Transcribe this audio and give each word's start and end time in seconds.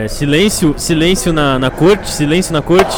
É, 0.00 0.08
silêncio, 0.08 0.74
silêncio 0.78 1.30
na, 1.30 1.58
na 1.58 1.70
corte, 1.70 2.10
silêncio 2.10 2.54
na 2.54 2.62
corte. 2.62 2.96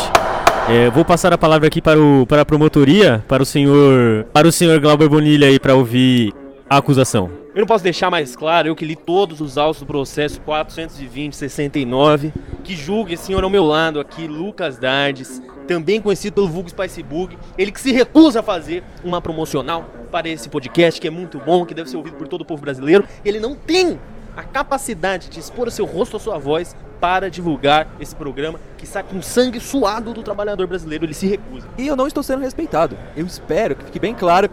É, 0.68 0.88
vou 0.88 1.04
passar 1.04 1.32
a 1.32 1.38
palavra 1.38 1.66
aqui 1.66 1.82
para, 1.82 2.00
o, 2.00 2.24
para 2.28 2.42
a 2.42 2.44
promotoria, 2.44 3.24
para 3.26 3.42
o 3.42 3.46
senhor, 3.46 4.24
para 4.32 4.46
o 4.46 4.52
senhor 4.52 4.78
Glauber 4.78 5.08
Bonilha 5.08 5.48
aí 5.48 5.58
para 5.58 5.74
ouvir 5.74 6.32
a 6.70 6.76
acusação. 6.76 7.28
Eu 7.56 7.62
não 7.62 7.66
posso 7.66 7.82
deixar 7.82 8.08
mais 8.08 8.36
claro, 8.36 8.68
eu 8.68 8.76
que 8.76 8.84
li 8.84 8.94
todos 8.94 9.40
os 9.40 9.58
autos 9.58 9.80
do 9.80 9.86
processo 9.86 10.40
420-69, 10.42 12.32
que 12.62 12.76
julga 12.76 13.14
esse 13.14 13.24
senhor 13.24 13.42
ao 13.42 13.50
meu 13.50 13.64
lado 13.64 13.98
aqui, 13.98 14.28
Lucas 14.28 14.78
Dardes, 14.78 15.42
também 15.66 16.00
conhecido 16.00 16.34
pelo 16.34 16.48
vulgo 16.48 16.68
Spicebug, 16.68 17.36
ele 17.58 17.72
que 17.72 17.80
se 17.80 17.90
recusa 17.90 18.38
a 18.38 18.42
fazer 18.44 18.84
uma 19.02 19.20
promocional 19.20 19.90
para 20.08 20.28
esse 20.28 20.48
podcast, 20.48 21.00
que 21.00 21.08
é 21.08 21.10
muito 21.10 21.40
bom, 21.40 21.66
que 21.66 21.74
deve 21.74 21.90
ser 21.90 21.96
ouvido 21.96 22.14
por 22.14 22.28
todo 22.28 22.42
o 22.42 22.44
povo 22.44 22.62
brasileiro, 22.62 23.04
ele 23.24 23.40
não 23.40 23.56
tem 23.56 23.98
a 24.36 24.42
capacidade 24.42 25.28
de 25.28 25.38
expor 25.40 25.68
o 25.68 25.70
seu 25.70 25.84
rosto, 25.84 26.16
a 26.16 26.20
sua 26.20 26.38
voz, 26.38 26.74
para 27.00 27.28
divulgar 27.28 27.88
esse 27.98 28.14
programa 28.14 28.60
que 28.78 28.86
sai 28.86 29.02
com 29.02 29.20
sangue 29.20 29.58
suado 29.58 30.14
do 30.14 30.22
trabalhador 30.22 30.66
brasileiro, 30.66 31.04
ele 31.04 31.14
se 31.14 31.26
recusa. 31.26 31.66
E 31.76 31.86
eu 31.86 31.96
não 31.96 32.06
estou 32.06 32.22
sendo 32.22 32.40
respeitado. 32.40 32.96
Eu 33.16 33.26
espero 33.26 33.74
que 33.74 33.84
fique 33.86 33.98
bem 33.98 34.14
claro. 34.14 34.48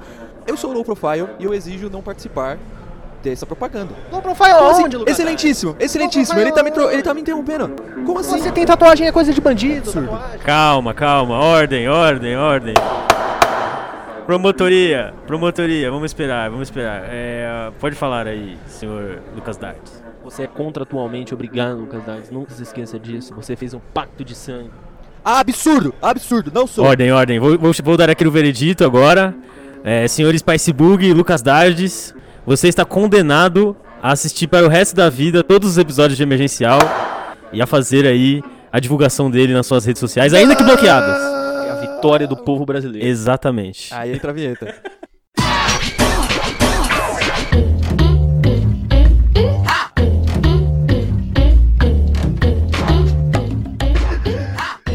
Eu 0.47 0.57
sou 0.57 0.73
low 0.73 0.83
profile 0.83 1.29
e 1.37 1.45
eu 1.45 1.53
exijo 1.53 1.89
não 1.89 2.01
participar 2.01 2.57
dessa 3.21 3.45
propaganda. 3.45 3.93
Low 4.11 4.21
profile 4.21 4.53
Como 4.53 4.69
assim? 4.71 4.83
onde, 4.83 4.97
Lucas? 4.97 5.13
Excelentíssimo, 5.13 5.75
excelentíssimo. 5.79 6.39
Ele 6.39 6.51
tá, 6.51 6.63
me 6.63 6.71
ele 6.91 7.03
tá 7.03 7.13
me 7.13 7.21
interrompendo. 7.21 7.69
Como 8.05 8.17
assim? 8.19 8.39
Você 8.39 8.51
tem 8.51 8.65
tatuagem, 8.65 9.07
é 9.07 9.11
coisa 9.11 9.31
de 9.31 9.41
bandido. 9.41 9.91
Calma, 10.43 10.93
calma, 10.93 11.35
ordem, 11.35 11.87
ordem, 11.87 12.35
ordem. 12.35 12.73
Promotoria, 14.29 15.11
promotoria, 15.25 15.89
vamos 15.89 16.11
esperar, 16.11 16.51
vamos 16.51 16.67
esperar. 16.67 17.01
É, 17.09 17.71
pode 17.79 17.95
falar 17.95 18.27
aí, 18.27 18.59
senhor 18.67 19.23
Lucas 19.35 19.57
Dartes. 19.57 20.03
Você 20.23 20.43
é 20.43 20.47
contratualmente 20.47 21.33
obrigado, 21.33 21.79
Lucas 21.79 22.03
Dardes, 22.05 22.29
nunca 22.29 22.53
se 22.53 22.61
esqueça 22.61 22.99
disso. 22.99 23.33
Você 23.33 23.55
fez 23.55 23.73
um 23.73 23.79
pacto 23.91 24.23
de 24.23 24.35
sangue. 24.35 24.69
Absurdo, 25.25 25.95
absurdo. 25.99 26.51
Não 26.53 26.67
sou. 26.67 26.85
Ordem, 26.85 27.11
ordem. 27.11 27.39
Vou, 27.39 27.57
vou, 27.57 27.71
vou 27.83 27.97
dar 27.97 28.07
aqui 28.11 28.27
o 28.27 28.29
veredito 28.29 28.85
agora. 28.85 29.33
É, 29.83 30.07
senhor 30.07 30.37
Spicebug 30.37 31.03
e 31.03 31.11
Lucas 31.11 31.41
Dardes, 31.41 32.13
você 32.45 32.67
está 32.67 32.85
condenado 32.85 33.75
a 33.99 34.11
assistir 34.11 34.45
para 34.45 34.63
o 34.63 34.69
resto 34.69 34.95
da 34.95 35.09
vida 35.09 35.43
todos 35.43 35.71
os 35.71 35.79
episódios 35.79 36.15
de 36.15 36.21
Emergencial 36.21 36.77
e 37.51 37.63
a 37.63 37.65
fazer 37.65 38.05
aí 38.05 38.43
a 38.71 38.79
divulgação 38.79 39.31
dele 39.31 39.53
nas 39.53 39.65
suas 39.65 39.85
redes 39.85 39.99
sociais, 39.99 40.35
ainda 40.35 40.55
que 40.55 40.63
bloqueadas. 40.63 41.28
Vitória 41.99 42.25
do 42.25 42.37
povo 42.37 42.65
brasileiro. 42.65 43.05
Exatamente. 43.05 43.93
Aí 43.93 44.13
entra 44.13 44.31
a 44.31 44.33
vinheta. 44.33 44.73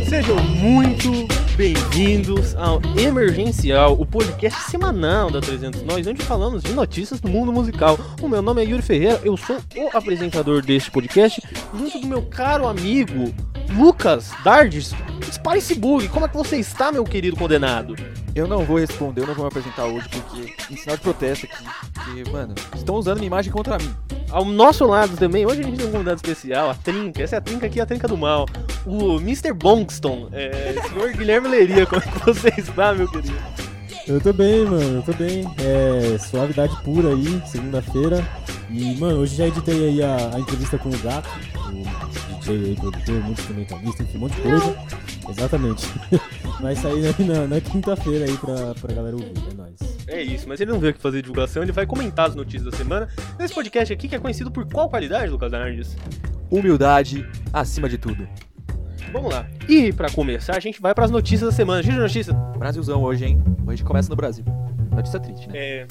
Sejam 0.08 0.42
muito 0.44 1.10
bem-vindos 1.58 2.54
ao 2.56 2.80
Emergencial, 2.98 3.92
o 4.00 4.06
podcast 4.06 4.70
semanal 4.70 5.30
da 5.30 5.42
300 5.42 5.82
Nós, 5.82 6.06
onde 6.06 6.22
falamos 6.22 6.62
de 6.62 6.72
notícias 6.72 7.20
do 7.20 7.28
mundo 7.28 7.52
musical. 7.52 7.98
O 8.22 8.28
meu 8.28 8.40
nome 8.40 8.62
é 8.62 8.64
Yuri 8.64 8.82
Ferreira, 8.82 9.20
eu 9.22 9.36
sou 9.36 9.56
o 9.56 9.94
apresentador 9.94 10.62
deste 10.62 10.90
podcast, 10.90 11.42
junto 11.76 12.00
do 12.00 12.06
meu 12.06 12.22
caro 12.22 12.66
amigo 12.66 13.30
Lucas 13.72 14.30
Dardes, 14.44 14.92
Spicebug. 15.32 16.08
Como 16.08 16.26
é 16.26 16.28
que 16.28 16.36
você 16.36 16.56
está, 16.56 16.92
meu 16.92 17.04
querido 17.04 17.36
condenado? 17.36 17.94
Eu 18.34 18.48
não 18.48 18.64
vou 18.64 18.78
responder, 18.78 19.22
eu 19.22 19.26
não 19.26 19.34
vou 19.34 19.44
me 19.44 19.48
apresentar 19.48 19.84
hoje, 19.84 20.08
porque 20.08 20.54
em 20.72 20.76
sinal 20.76 20.96
de 20.96 21.02
protesto 21.02 21.46
aqui, 21.46 21.64
porque, 21.92 22.30
mano, 22.30 22.54
estão 22.74 22.96
usando 22.96 23.18
minha 23.18 23.28
imagem 23.28 23.52
contra 23.52 23.78
mim. 23.78 23.94
Ao 24.30 24.44
nosso 24.44 24.84
lado 24.86 25.16
também, 25.16 25.46
hoje 25.46 25.60
a 25.60 25.64
gente 25.64 25.76
tem 25.76 25.86
um 25.86 25.92
convidado 25.92 26.16
especial, 26.16 26.70
a 26.70 26.74
Trinca. 26.74 27.22
Essa 27.22 27.36
é 27.36 27.38
a 27.38 27.40
Trinca 27.40 27.66
aqui, 27.66 27.80
a 27.80 27.86
Trinca 27.86 28.08
do 28.08 28.16
Mal. 28.16 28.46
O 28.84 29.16
Mr. 29.18 29.52
Bongston, 29.52 30.28
é, 30.32 30.74
senhor 30.88 31.12
Guilherme 31.12 31.48
Leria, 31.48 31.86
como 31.86 32.02
é 32.02 32.06
que 32.06 32.26
você 32.26 32.52
está, 32.58 32.92
meu 32.92 33.08
querido? 33.08 33.34
Eu 34.06 34.20
tô 34.20 34.32
bem, 34.32 34.66
mano, 34.66 34.98
eu 34.98 35.02
tô 35.02 35.12
bem. 35.14 35.44
É 35.58 36.18
suavidade 36.18 36.76
pura 36.82 37.10
aí, 37.10 37.42
segunda-feira. 37.46 38.22
E, 38.68 38.96
mano, 38.96 39.20
hoje 39.20 39.36
já 39.36 39.46
editei 39.46 39.88
aí 39.88 40.02
a, 40.02 40.34
a 40.34 40.40
entrevista 40.40 40.76
com 40.76 40.90
o 40.90 40.98
Gato, 40.98 41.28
o 41.70 42.23
DJ 42.44 42.66
aí, 42.66 42.76
produtor, 42.76 43.14
muito 43.22 43.40
instrumentalista, 43.40 44.02
enfim, 44.02 44.18
um 44.18 44.20
monte 44.20 44.34
de 44.34 44.42
coisa. 44.42 44.76
Exatamente. 45.30 45.86
Vai 46.60 46.76
sair 46.76 47.06
aí 47.06 47.24
na, 47.24 47.46
na 47.46 47.60
quinta-feira 47.60 48.26
aí 48.26 48.36
pra, 48.36 48.74
pra 48.74 48.94
galera 48.94 49.16
ouvir, 49.16 49.32
é 49.50 49.54
nóis. 49.54 49.74
É 50.06 50.22
isso, 50.22 50.46
mas 50.46 50.60
ele 50.60 50.70
não 50.70 50.78
veio 50.78 50.90
aqui 50.90 51.00
fazer 51.00 51.22
divulgação, 51.22 51.62
ele 51.62 51.72
vai 51.72 51.86
comentar 51.86 52.28
as 52.28 52.34
notícias 52.34 52.70
da 52.70 52.76
semana. 52.76 53.08
Nesse 53.38 53.54
podcast 53.54 53.92
aqui, 53.92 54.06
que 54.06 54.14
é 54.14 54.18
conhecido 54.18 54.50
por 54.50 54.66
qual 54.66 54.88
qualidade, 54.88 55.30
Lucas 55.30 55.50
Nardes? 55.50 55.96
Humildade 56.50 57.26
acima 57.52 57.88
de 57.88 57.96
tudo. 57.96 58.28
Vamos 59.12 59.32
lá. 59.32 59.46
E 59.66 59.92
pra 59.92 60.10
começar, 60.10 60.56
a 60.56 60.60
gente 60.60 60.80
vai 60.80 60.94
pras 60.94 61.10
notícias 61.10 61.50
da 61.50 61.56
semana. 61.56 61.82
De 61.82 61.90
notícia. 61.90 62.34
Brasilzão 62.34 63.02
hoje, 63.02 63.24
hein? 63.24 63.42
Hoje 63.62 63.68
a 63.68 63.76
gente 63.76 63.84
começa 63.84 64.10
no 64.10 64.16
Brasil. 64.16 64.44
Notícia 64.90 65.18
triste, 65.18 65.48
né? 65.48 65.54
É, 65.56 65.86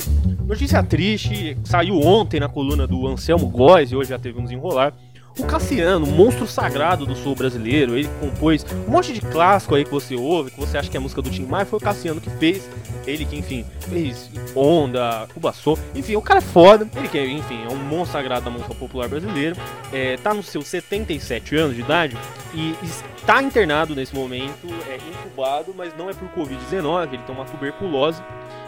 notícia 0.46 0.84
triste, 0.84 1.58
saiu 1.64 2.00
ontem 2.00 2.40
na 2.40 2.48
coluna 2.48 2.86
do 2.86 3.08
Anselmo 3.08 3.48
Góes 3.48 3.92
e 3.92 3.96
hoje 3.96 4.12
já 4.12 4.20
teve 4.20 4.40
um 4.40 4.44
desenrolar. 4.44 4.94
O 5.38 5.46
Cassiano, 5.46 6.06
monstro 6.06 6.46
sagrado 6.46 7.08
do 7.08 7.16
sul 7.16 7.36
brasileiro, 7.36 7.98
ele 7.98 8.08
compôs 8.20 8.64
um 8.88 8.92
monte 8.92 9.12
de 9.12 9.20
clássico 9.20 9.74
aí 9.74 9.84
que 9.84 9.90
você 9.90 10.16
ouve, 10.16 10.52
que 10.52 10.60
você 10.60 10.78
acha 10.78 10.92
que 10.92 10.96
é 10.96 11.00
música 11.00 11.24
do 11.24 11.30
Tim 11.32 11.46
Maia, 11.46 11.66
foi 11.66 11.78
o 11.78 11.82
Cassiano 11.82 12.22
que 12.22 12.30
fez. 12.30 12.70
Ele 13.08 13.26
que, 13.26 13.36
enfim, 13.36 13.66
fez 13.90 14.30
Onda, 14.56 15.28
Cubaçô, 15.34 15.78
enfim, 15.96 16.16
o 16.16 16.22
cara 16.22 16.38
é 16.38 16.42
foda. 16.42 16.88
Ele 16.96 17.08
que, 17.08 17.20
enfim, 17.20 17.66
é 17.68 17.74
um 17.74 17.76
monstro 17.76 18.14
sagrado 18.14 18.46
da 18.46 18.52
música 18.52 18.76
popular 18.76 19.10
brasileira. 19.10 19.56
É, 19.92 20.18
tá 20.18 20.36
nos 20.36 20.46
seus 20.46 20.68
77 20.68 21.56
anos 21.56 21.76
de 21.76 21.82
idade 21.82 22.16
e 22.54 22.76
está 23.18 23.42
internado 23.42 23.96
nesse 23.96 24.14
momento, 24.14 24.68
é 24.88 24.98
incubado, 24.98 25.74
mas 25.76 25.98
não 25.98 26.10
é 26.10 26.14
por 26.14 26.30
Covid-19, 26.30 27.14
ele 27.14 27.24
tem 27.24 27.34
uma 27.34 27.46
tuberculose 27.46 28.22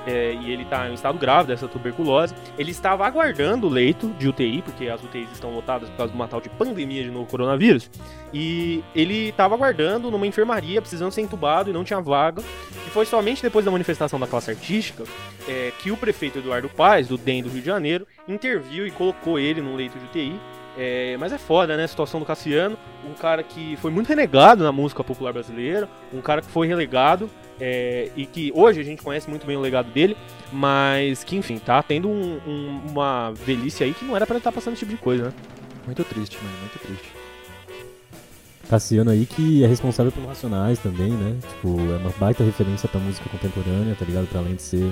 é, 0.06 0.34
e 0.34 0.52
ele 0.52 0.64
está 0.64 0.90
em 0.90 0.94
estado 0.94 1.18
grave 1.18 1.48
dessa 1.48 1.68
tuberculose. 1.68 2.34
Ele 2.58 2.72
estava 2.72 3.06
aguardando 3.06 3.68
o 3.68 3.70
leito 3.70 4.10
de 4.20 4.28
UTI, 4.28 4.62
porque 4.62 4.88
as 4.88 5.04
UTIs 5.04 5.32
estão 5.32 5.54
lotadas 5.54 5.90
por 5.90 5.98
causa 5.98 6.12
de 6.12 6.18
uma 6.18 6.28
tal 6.28 6.40
de 6.40 6.50
pandemia 6.50 7.04
de 7.04 7.10
novo 7.10 7.26
coronavírus. 7.26 7.90
E 8.34 8.84
ele 8.94 9.30
estava 9.30 9.56
aguardando 9.56 10.12
numa 10.12 10.28
enfermaria, 10.28 10.82
precisando 10.82 11.12
ser 11.12 11.22
entubado 11.22 11.70
e 11.70 11.74
não 11.74 11.84
tinha 11.84 12.00
vaga. 12.02 12.44
E 12.86 12.90
foi 12.90 13.06
somente 13.06 13.42
depois 13.42 13.66
da 13.66 13.72
manifestação 13.72 14.20
da 14.20 14.28
classe 14.28 14.52
artística 14.52 15.04
é, 15.48 15.72
que 15.80 15.92
o 15.92 15.98
prefeito 15.98 16.40
Eduardo 16.40 16.70
Paes, 16.70 17.08
do 17.08 17.18
DEM 17.18 17.44
do 17.44 17.50
Rio 17.50 17.62
de 17.62 17.68
Janeiro, 17.68 18.08
interviu 18.28 18.86
e 18.86 18.92
colocou 18.92 19.40
ele 19.40 19.62
num 19.62 19.76
leito 19.76 19.98
de 19.98 20.06
UTI. 20.06 20.40
É, 20.78 21.16
mas 21.18 21.32
é 21.32 21.38
foda, 21.38 21.78
né? 21.78 21.86
A 21.86 21.88
situação 21.88 22.20
do 22.20 22.26
Cassiano, 22.26 22.78
um 23.10 23.14
cara 23.14 23.42
que 23.44 23.78
foi 23.78 23.90
muito 23.92 24.08
renegado 24.08 24.64
na 24.64 24.74
música 24.74 25.04
popular 25.04 25.32
brasileira, 25.32 25.88
um 26.14 26.20
cara 26.20 26.42
que 26.42 26.50
foi 26.50 26.68
relegado 26.68 27.30
é, 27.60 28.10
e 28.16 28.26
que 28.26 28.52
hoje 28.56 28.80
a 28.80 28.84
gente 28.84 29.02
conhece 29.02 29.30
muito 29.30 29.46
bem 29.48 29.56
o 29.56 29.62
legado 29.62 29.90
dele, 29.92 30.16
mas 30.52 31.24
que, 31.24 31.36
enfim, 31.38 31.58
tá 31.58 31.82
tendo 31.84 32.08
um- 32.10 32.40
um- 32.48 32.82
uma 32.92 33.32
velhice 33.32 33.84
aí 33.84 33.94
que 33.94 34.04
não 34.06 34.16
era 34.16 34.26
pra 34.26 34.36
ele 34.36 34.40
estar 34.40 34.52
passando 34.52 34.74
esse 34.74 34.80
tipo 34.86 34.92
de 34.92 35.02
coisa, 35.02 35.26
né? 35.26 35.34
Muito 35.86 36.04
triste, 36.04 36.38
mano, 36.44 36.58
muito 36.62 36.80
triste. 36.80 37.12
Cassiano 38.70 39.12
aí 39.12 39.26
que 39.28 39.64
é 39.64 39.68
responsável 39.68 40.12
pelo 40.12 40.26
Racionais 40.28 40.80
também, 40.80 41.12
né? 41.12 41.38
Tipo, 41.50 41.80
é 41.94 41.98
uma 41.98 42.10
baita 42.20 42.44
referência 42.44 42.90
pra 42.90 43.00
música 43.00 43.30
contemporânea, 43.30 43.96
tá 43.96 44.04
ligado? 44.06 44.26
Pra 44.28 44.40
além 44.40 44.56
de 44.56 44.64
ser 44.64 44.92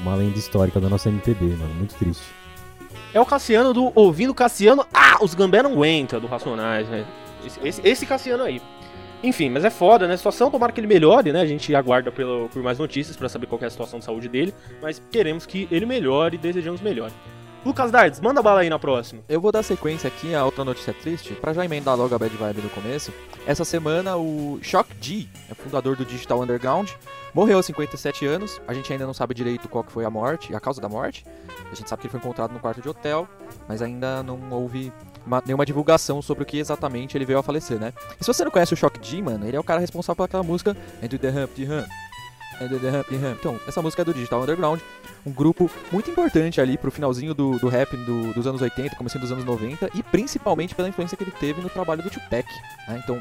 uma 0.00 0.16
lenda 0.16 0.36
histórica 0.36 0.80
da 0.80 0.88
nossa 0.88 1.08
MPB, 1.08 1.44
mano. 1.44 1.74
Muito 1.74 1.94
triste. 1.94 2.24
É 3.12 3.20
o 3.20 3.24
Cassiano 3.24 3.72
do 3.72 3.92
Ouvindo 3.94 4.34
Cassiano. 4.34 4.84
Ah, 4.92 5.18
os 5.22 5.32
Gambé 5.34 5.62
não 5.62 5.72
aguenta 5.74 6.18
do 6.18 6.26
Racionais, 6.26 6.88
né? 6.88 7.06
Esse, 7.46 7.60
esse, 7.68 7.80
esse 7.88 8.06
Cassiano 8.06 8.42
aí. 8.42 8.60
Enfim, 9.24 9.48
mas 9.48 9.64
é 9.64 9.70
foda, 9.70 10.06
né? 10.06 10.12
A 10.12 10.16
situação, 10.18 10.50
tomara 10.50 10.70
que 10.70 10.78
ele 10.78 10.86
melhore, 10.86 11.32
né? 11.32 11.40
A 11.40 11.46
gente 11.46 11.74
aguarda 11.74 12.12
pelo, 12.12 12.46
por 12.50 12.62
mais 12.62 12.78
notícias 12.78 13.16
pra 13.16 13.26
saber 13.26 13.46
qual 13.46 13.58
é 13.62 13.64
a 13.64 13.70
situação 13.70 13.98
de 13.98 14.04
saúde 14.04 14.28
dele, 14.28 14.52
mas 14.82 15.00
queremos 15.10 15.46
que 15.46 15.66
ele 15.70 15.86
melhore 15.86 16.34
e 16.34 16.38
desejamos 16.38 16.82
melhor. 16.82 17.10
Lucas 17.64 17.90
Dardes, 17.90 18.20
manda 18.20 18.42
bala 18.42 18.60
aí 18.60 18.68
na 18.68 18.78
próxima. 18.78 19.22
Eu 19.26 19.40
vou 19.40 19.50
dar 19.50 19.62
sequência 19.62 20.08
aqui 20.08 20.34
a 20.34 20.44
outra 20.44 20.62
notícia 20.62 20.92
triste, 20.92 21.32
pra 21.32 21.54
já 21.54 21.64
emendar 21.64 21.96
logo 21.96 22.14
a 22.14 22.18
bad 22.18 22.36
vibe 22.36 22.60
do 22.60 22.68
começo. 22.68 23.10
Essa 23.46 23.64
semana 23.64 24.14
o 24.14 24.58
Shock 24.60 24.90
G, 25.00 25.26
é 25.50 25.54
fundador 25.54 25.96
do 25.96 26.04
Digital 26.04 26.42
Underground, 26.42 26.90
morreu 27.32 27.56
aos 27.56 27.64
57 27.64 28.26
anos. 28.26 28.60
A 28.68 28.74
gente 28.74 28.92
ainda 28.92 29.06
não 29.06 29.14
sabe 29.14 29.32
direito 29.32 29.70
qual 29.70 29.82
que 29.82 29.90
foi 29.90 30.04
a 30.04 30.10
morte, 30.10 30.54
a 30.54 30.60
causa 30.60 30.82
da 30.82 30.88
morte. 30.90 31.24
A 31.72 31.74
gente 31.74 31.88
sabe 31.88 32.02
que 32.02 32.08
ele 32.08 32.12
foi 32.12 32.20
encontrado 32.20 32.52
no 32.52 32.60
quarto 32.60 32.82
de 32.82 32.88
hotel, 32.90 33.26
mas 33.66 33.80
ainda 33.80 34.22
não 34.22 34.38
houve 34.50 34.92
uma- 35.26 35.42
nenhuma 35.44 35.64
divulgação 35.66 36.20
sobre 36.22 36.42
o 36.42 36.46
que 36.46 36.58
exatamente 36.58 37.16
ele 37.16 37.24
veio 37.24 37.38
a 37.38 37.42
falecer, 37.42 37.78
né? 37.78 37.92
E 38.20 38.24
se 38.24 38.32
você 38.32 38.44
não 38.44 38.50
conhece 38.50 38.74
o 38.74 38.76
Shock 38.76 38.98
G, 39.02 39.22
mano, 39.22 39.46
ele 39.46 39.56
é 39.56 39.60
o 39.60 39.64
cara 39.64 39.80
responsável 39.80 40.16
por 40.16 40.24
aquela 40.24 40.42
música. 40.42 40.76
Into 41.02 41.18
the 41.18 41.28
Hump 41.30 41.50
the 41.56 42.86
Hump. 42.88 43.06
Então, 43.40 43.58
essa 43.66 43.82
música 43.82 44.02
é 44.02 44.04
do 44.04 44.14
Digital 44.14 44.42
Underground, 44.42 44.80
um 45.26 45.32
grupo 45.32 45.68
muito 45.90 46.08
importante 46.10 46.60
ali 46.60 46.78
pro 46.78 46.90
finalzinho 46.90 47.34
do, 47.34 47.58
do 47.58 47.68
rap 47.68 47.96
do- 47.96 48.32
dos 48.32 48.46
anos 48.46 48.62
80, 48.62 48.94
comecinho 48.94 49.22
dos 49.22 49.32
anos 49.32 49.44
90, 49.44 49.90
e 49.94 50.02
principalmente 50.04 50.72
pela 50.74 50.88
influência 50.88 51.16
que 51.16 51.24
ele 51.24 51.32
teve 51.32 51.60
no 51.60 51.68
trabalho 51.68 52.02
do 52.02 52.10
Tupac. 52.10 52.46
né? 52.86 53.00
Então, 53.02 53.20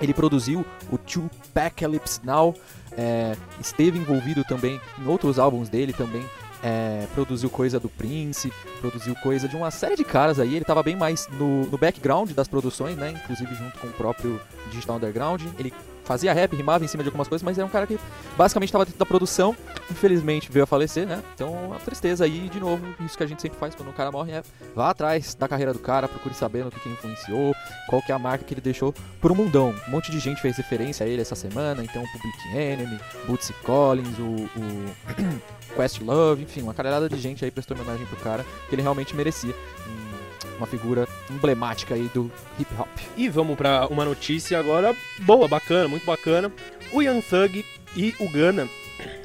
ele 0.00 0.12
produziu 0.12 0.66
o 0.90 0.98
Tupacalypse 0.98 2.20
Now, 2.24 2.54
é, 2.96 3.36
esteve 3.60 3.96
envolvido 3.98 4.42
também 4.44 4.80
em 5.00 5.06
outros 5.06 5.38
álbuns 5.38 5.68
dele 5.68 5.92
também, 5.92 6.24
é, 6.64 7.06
produziu 7.14 7.50
coisa 7.50 7.78
do 7.78 7.90
Prince, 7.90 8.50
produziu 8.80 9.14
coisa 9.16 9.46
de 9.46 9.54
uma 9.54 9.70
série 9.70 9.96
de 9.96 10.02
caras 10.02 10.40
aí. 10.40 10.54
Ele 10.56 10.64
tava 10.64 10.82
bem 10.82 10.96
mais 10.96 11.28
no, 11.28 11.66
no 11.66 11.76
background 11.76 12.30
das 12.30 12.48
produções, 12.48 12.96
né? 12.96 13.10
Inclusive 13.10 13.54
junto 13.54 13.78
com 13.78 13.86
o 13.88 13.92
próprio 13.92 14.40
Digital 14.70 14.96
Underground. 14.96 15.42
Ele 15.58 15.72
fazia 16.04 16.32
rap, 16.32 16.54
rimava 16.54 16.84
em 16.84 16.88
cima 16.88 17.02
de 17.02 17.08
algumas 17.08 17.28
coisas, 17.28 17.42
mas 17.42 17.58
era 17.58 17.66
um 17.66 17.70
cara 17.70 17.86
que 17.86 17.98
basicamente 18.36 18.68
estava 18.68 18.84
dentro 18.84 18.98
da 18.98 19.06
produção. 19.06 19.56
Infelizmente 19.90 20.50
veio 20.50 20.64
a 20.64 20.66
falecer, 20.66 21.06
né? 21.06 21.22
Então, 21.34 21.52
uma 21.52 21.76
tristeza 21.76 22.24
aí, 22.24 22.48
de 22.48 22.60
novo, 22.60 22.82
isso 23.00 23.16
que 23.16 23.22
a 23.22 23.26
gente 23.26 23.42
sempre 23.42 23.58
faz 23.58 23.74
quando 23.74 23.88
um 23.88 23.92
cara 23.92 24.10
morre 24.10 24.32
é 24.32 24.42
vá 24.74 24.90
atrás 24.90 25.34
da 25.34 25.48
carreira 25.48 25.72
do 25.72 25.78
cara, 25.78 26.08
procure 26.08 26.34
saber 26.34 26.64
no 26.64 26.70
que, 26.70 26.80
que 26.80 26.88
influenciou, 26.88 27.54
qual 27.88 28.02
que 28.02 28.12
é 28.12 28.14
a 28.14 28.18
marca 28.18 28.44
que 28.44 28.54
ele 28.54 28.60
deixou 28.60 28.94
pro 29.20 29.34
mundão. 29.34 29.74
Um 29.88 29.90
monte 29.90 30.10
de 30.10 30.18
gente 30.18 30.40
fez 30.40 30.56
referência 30.56 31.04
a 31.04 31.08
ele 31.08 31.22
essa 31.22 31.34
semana, 31.34 31.82
então 31.82 32.02
Public 32.12 32.56
Enemy, 32.56 33.00
Bootsy 33.26 33.52
Collins, 33.64 34.18
o, 34.18 34.22
o 34.22 35.74
Questlove, 35.76 36.42
enfim, 36.42 36.62
uma 36.62 36.74
caralhada 36.74 37.08
de 37.08 37.18
gente 37.18 37.44
aí 37.44 37.50
prestou 37.50 37.76
homenagem 37.76 38.06
pro 38.06 38.16
cara 38.16 38.44
que 38.68 38.74
ele 38.74 38.82
realmente 38.82 39.14
merecia. 39.14 39.54
Um- 40.52 40.56
Uma 40.58 40.66
figura 40.66 41.08
emblemática 41.30 41.94
aí 41.94 42.08
do 42.14 42.30
hip 42.58 42.70
hop. 42.78 42.88
E 43.16 43.28
vamos 43.28 43.56
pra 43.56 43.86
uma 43.88 44.04
notícia 44.04 44.58
agora 44.58 44.94
boa, 45.20 45.48
bacana, 45.48 45.88
muito 45.88 46.06
bacana. 46.06 46.52
O 46.92 47.02
Young 47.02 47.20
Thug 47.22 47.64
e 47.96 48.14
o 48.20 48.28
Gunna, 48.28 48.68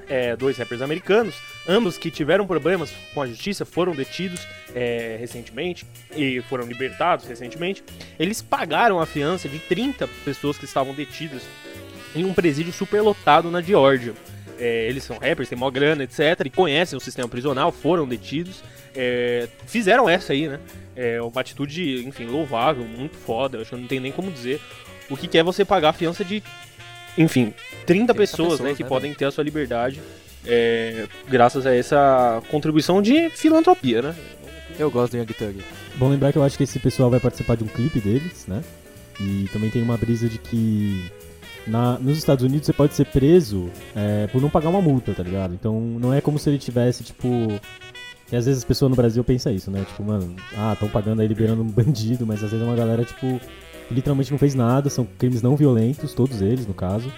é, 0.07 0.35
dois 0.35 0.57
rappers 0.57 0.81
americanos, 0.81 1.35
ambos 1.67 1.97
que 1.97 2.09
tiveram 2.09 2.47
problemas 2.47 2.91
com 3.13 3.21
a 3.21 3.27
justiça, 3.27 3.63
foram 3.65 3.93
detidos 3.93 4.41
é, 4.73 5.17
recentemente 5.19 5.85
e 6.15 6.41
foram 6.49 6.65
libertados 6.65 7.25
recentemente. 7.27 7.83
Eles 8.19 8.41
pagaram 8.41 8.99
a 8.99 9.05
fiança 9.05 9.47
de 9.47 9.59
30 9.59 10.07
pessoas 10.25 10.57
que 10.57 10.65
estavam 10.65 10.93
detidas 10.95 11.43
em 12.15 12.25
um 12.25 12.33
presídio 12.33 12.73
superlotado 12.73 13.51
na 13.51 13.61
Geórgia. 13.61 14.13
É, 14.59 14.87
eles 14.87 15.03
são 15.03 15.17
rappers, 15.17 15.47
têm 15.47 15.57
mó 15.57 15.69
grana, 15.71 16.03
etc. 16.03 16.19
E 16.45 16.49
conhecem 16.49 16.97
o 16.97 16.99
sistema 16.99 17.29
prisional, 17.29 17.71
foram 17.71 18.07
detidos. 18.07 18.61
é, 18.95 19.47
fizeram 19.65 20.09
essa 20.09 20.33
aí, 20.33 20.47
né? 20.47 20.59
É 20.95 21.21
uma 21.21 21.39
atitude, 21.39 22.05
enfim, 22.05 22.25
louvável, 22.25 22.83
muito 22.83 23.15
foda. 23.15 23.61
Acho 23.61 23.69
que 23.69 23.75
eu 23.75 23.79
não 23.79 23.87
tenho 23.87 24.01
nem 24.01 24.11
como 24.11 24.29
dizer 24.29 24.59
o 25.09 25.15
que 25.15 25.27
que 25.27 25.37
é 25.37 25.43
você 25.43 25.63
pagar 25.63 25.89
a 25.89 25.93
fiança 25.93 26.23
de, 26.23 26.43
enfim, 27.17 27.53
30, 27.85 28.13
pessoas, 28.13 28.49
pessoas, 28.49 28.59
né? 28.59 28.75
Que 28.75 28.83
né, 28.83 28.89
podem 28.89 29.13
ter 29.13 29.25
a 29.25 29.31
sua 29.31 29.43
liberdade 29.43 30.01
é, 30.45 31.07
graças 31.27 31.65
a 31.65 31.73
essa 31.73 32.41
contribuição 32.49 33.01
de 33.01 33.29
filantropia, 33.29 34.01
né? 34.01 34.15
Eu 34.77 34.89
gosto 34.89 35.11
do 35.11 35.17
Young 35.17 35.33
Thug. 35.33 35.61
Bom 35.95 36.09
lembrar 36.09 36.31
que 36.31 36.37
eu 36.37 36.43
acho 36.43 36.57
que 36.57 36.63
esse 36.63 36.79
pessoal 36.79 37.09
vai 37.09 37.19
participar 37.19 37.55
de 37.55 37.63
um 37.63 37.67
clipe 37.67 37.99
deles, 37.99 38.45
né? 38.47 38.63
E 39.19 39.49
também 39.51 39.69
tem 39.69 39.81
uma 39.81 39.97
brisa 39.97 40.29
de 40.29 40.37
que 40.37 41.11
na- 41.67 41.97
nos 41.99 42.17
Estados 42.17 42.43
Unidos 42.43 42.65
você 42.65 42.73
pode 42.73 42.93
ser 42.95 43.05
preso 43.05 43.69
é, 43.95 44.27
por 44.27 44.41
não 44.41 44.49
pagar 44.49 44.69
uma 44.69 44.81
multa, 44.81 45.13
tá 45.13 45.23
ligado? 45.23 45.53
Então 45.53 45.79
não 45.79 46.13
é 46.13 46.21
como 46.21 46.37
se 46.39 46.49
ele 46.49 46.57
tivesse, 46.57 47.03
tipo. 47.03 47.27
E 48.31 48.35
às 48.35 48.45
vezes 48.45 48.59
as 48.59 48.63
pessoas 48.63 48.89
no 48.91 48.95
Brasil 48.95 49.23
pensam 49.23 49.51
isso, 49.53 49.71
né? 49.71 49.83
Tipo, 49.87 50.03
mano, 50.03 50.35
ah, 50.55 50.73
estão 50.73 50.87
pagando 50.87 51.21
aí 51.21 51.27
liberando 51.27 51.61
um 51.61 51.65
bandido, 51.71 52.25
mas 52.27 52.43
às 52.43 52.51
vezes 52.51 52.63
é 52.65 52.69
uma 52.69 52.75
galera, 52.75 53.03
tipo, 53.03 53.39
literalmente 53.89 54.29
não 54.31 54.37
fez 54.37 54.53
nada, 54.53 54.89
são 54.89 55.07
crimes 55.17 55.41
não 55.41 55.55
violentos, 55.55 56.13
todos 56.13 56.41
eles, 56.41 56.67
no 56.67 56.73
caso. 56.73 57.11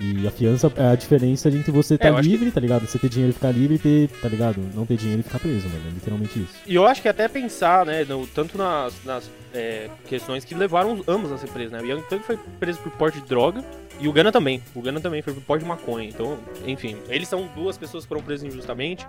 E 0.00 0.26
a 0.26 0.30
fiança 0.30 0.72
é 0.76 0.86
a 0.90 0.94
diferença 0.94 1.48
entre 1.48 1.72
você 1.72 1.94
estar 1.94 2.10
acho 2.12 2.22
que- 2.22 2.28
livre, 2.28 2.50
tá 2.52 2.60
ligado? 2.60 2.86
Você 2.86 2.98
ter 2.98 3.08
dinheiro 3.08 3.30
e 3.30 3.34
ficar 3.34 3.50
livre 3.50 3.74
e 3.74 3.78
ter, 3.78 4.08
tá 4.22 4.28
ligado? 4.28 4.60
Não 4.74 4.86
ter 4.86 4.96
dinheiro 4.96 5.20
e 5.20 5.22
ficar 5.24 5.38
preso, 5.40 5.68
mano. 5.68 5.82
É 5.88 5.90
literalmente 5.90 6.38
isso. 6.38 6.54
E 6.66 6.74
eu 6.74 6.86
acho 6.86 7.02
que 7.02 7.08
até 7.08 7.26
pensar, 7.26 7.84
né, 7.84 8.04
no- 8.04 8.26
tanto 8.28 8.56
nas, 8.56 8.94
nas, 9.04 9.28
é, 9.52 9.88
questões 10.06 10.44
que 10.44 10.54
levaram 10.54 10.92
os- 10.94 11.08
ambos 11.08 11.32
a 11.32 11.38
ser 11.38 11.48
presos, 11.48 11.72
né? 11.72 11.80
O 11.80 11.84
Young 11.86 12.02
Thug 12.02 12.22
foi 12.22 12.38
preso 12.60 12.78
por 12.78 12.92
porte 12.92 13.20
de 13.20 13.26
droga 13.26 13.64
e 14.00 14.06
o 14.06 14.12
Gunna 14.12 14.30
também. 14.30 14.62
O 14.74 14.80
Gunna 14.80 15.00
também 15.00 15.20
foi 15.20 15.34
por 15.34 15.42
porte 15.42 15.62
de 15.64 15.68
maconha. 15.68 16.08
Então, 16.08 16.38
enfim, 16.64 16.96
eles 17.08 17.28
são 17.28 17.48
duas 17.56 17.76
pessoas 17.76 18.04
que 18.04 18.08
foram 18.08 18.22
presas 18.22 18.46
injustamente 18.46 19.04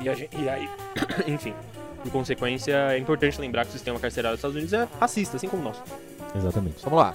e, 0.00 0.08
a 0.08 0.14
gen- 0.14 0.28
e 0.38 0.48
aí, 0.48 0.68
enfim, 1.26 1.52
por 2.02 2.12
consequência, 2.12 2.72
é 2.92 2.98
importante 2.98 3.40
lembrar 3.40 3.64
que 3.64 3.70
o 3.70 3.72
sistema 3.72 3.98
carcerário 3.98 4.36
dos 4.36 4.38
Estados 4.38 4.54
Unidos 4.56 4.72
é 4.72 4.86
racista, 5.00 5.36
assim 5.36 5.48
como 5.48 5.62
o 5.62 5.64
nosso. 5.64 5.82
Exatamente. 6.36 6.76
Vamos 6.84 6.98
lá. 7.00 7.14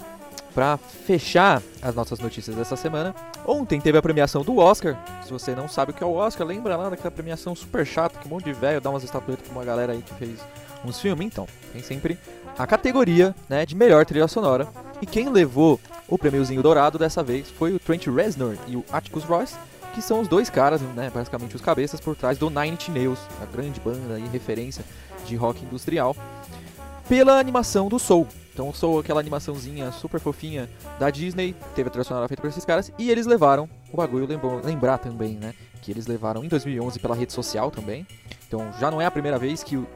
Pra 0.54 0.78
fechar 0.78 1.62
as 1.82 1.96
nossas 1.96 2.20
notícias 2.20 2.56
dessa 2.56 2.76
semana, 2.76 3.16
ontem 3.46 3.82
teve 3.82 3.98
a 3.98 4.02
premiação 4.02 4.44
do 4.44 4.58
Oscar. 4.58 4.96
Se 5.24 5.32
você 5.32 5.56
não 5.56 5.68
sabe 5.68 5.92
o 5.92 5.94
que 5.94 6.04
é 6.04 6.08
o 6.08 6.14
Oscar, 6.14 6.46
lembra 6.46 6.78
lá 6.78 6.90
daquela 6.90 7.10
premiação 7.10 7.56
super 7.56 7.86
chata 7.86 8.20
que 8.20 8.28
um 8.28 8.30
monte 8.30 8.46
de 8.46 8.54
velho 8.54 8.80
dá 8.80 8.90
umas 8.90 9.04
estatuetas 9.04 9.48
pra 9.48 9.56
uma 9.56 9.66
galera 9.66 9.94
aí 9.94 10.02
que 10.02 10.14
fez 10.14 10.40
uns 10.86 11.00
filmes? 11.00 11.26
Então, 11.26 11.48
tem 11.72 11.82
sempre 11.82 12.20
a 12.58 12.68
categoria 12.68 13.34
né, 13.50 13.66
de 13.66 13.76
melhor 13.76 14.06
trilha 14.06 14.28
sonora. 14.28 14.68
E 15.02 15.06
quem 15.06 15.30
levou 15.30 15.80
o 16.08 16.18
prêmiozinho 16.18 16.62
dourado 16.62 17.00
dessa 17.00 17.24
vez 17.24 17.50
foi 17.50 17.74
o 17.74 17.80
Trent 17.80 18.06
Reznor 18.08 18.56
e 18.68 18.76
o 18.76 18.86
Atticus 18.92 19.24
Ross, 19.24 19.56
que 19.94 20.02
são 20.02 20.22
os 20.22 20.28
dois 20.28 20.50
caras, 20.50 20.82
né, 20.82 21.12
basicamente 21.14 21.56
os 21.56 21.62
cabeças 21.62 22.00
por 22.00 22.16
trás 22.16 22.38
do 22.38 22.50
Nine 22.50 22.72
Inch 22.72 22.90
Nails, 22.90 23.20
a 23.42 23.46
grande 23.46 23.80
banda 23.80 24.20
e 24.20 24.28
referência 24.28 24.84
de 25.26 25.36
rock 25.36 25.64
industrial, 25.64 26.16
pela 27.08 27.40
animação 27.40 27.88
do 27.90 28.00
Soul. 28.00 28.28
Então 28.54 28.70
o 28.70 28.74
Soul, 28.74 29.00
aquela 29.00 29.20
animaçãozinha 29.20 29.92
super 29.92 30.20
fofinha 30.20 30.70
da 31.00 31.10
Disney, 31.10 31.56
teve 31.76 31.88
a 31.88 31.92
trilha 31.92 32.04
sonora 32.04 32.28
feita 32.28 32.42
por 32.42 32.50
esses 32.50 32.64
caras, 32.64 32.92
e 33.00 33.10
eles 33.10 33.26
levaram 33.26 33.68
o 33.92 33.98
bagulho, 33.98 34.28
lembrou, 34.28 34.62
lembrar 34.64 35.00
também, 35.00 35.36
né, 35.36 35.54
que 35.82 35.92
eles 35.92 36.06
levaram 36.06 36.44
em 36.44 36.48
2011 36.48 37.00
pela 37.00 37.16
rede 37.16 37.34
social 37.34 37.72
também. 37.72 38.06
Então 38.48 38.72
já 38.80 38.92
não 38.92 39.02
é 39.02 39.06
a 39.06 39.12
primeira 39.12 39.40
vez 39.40 39.64
que 39.64 39.76
o 39.76 39.88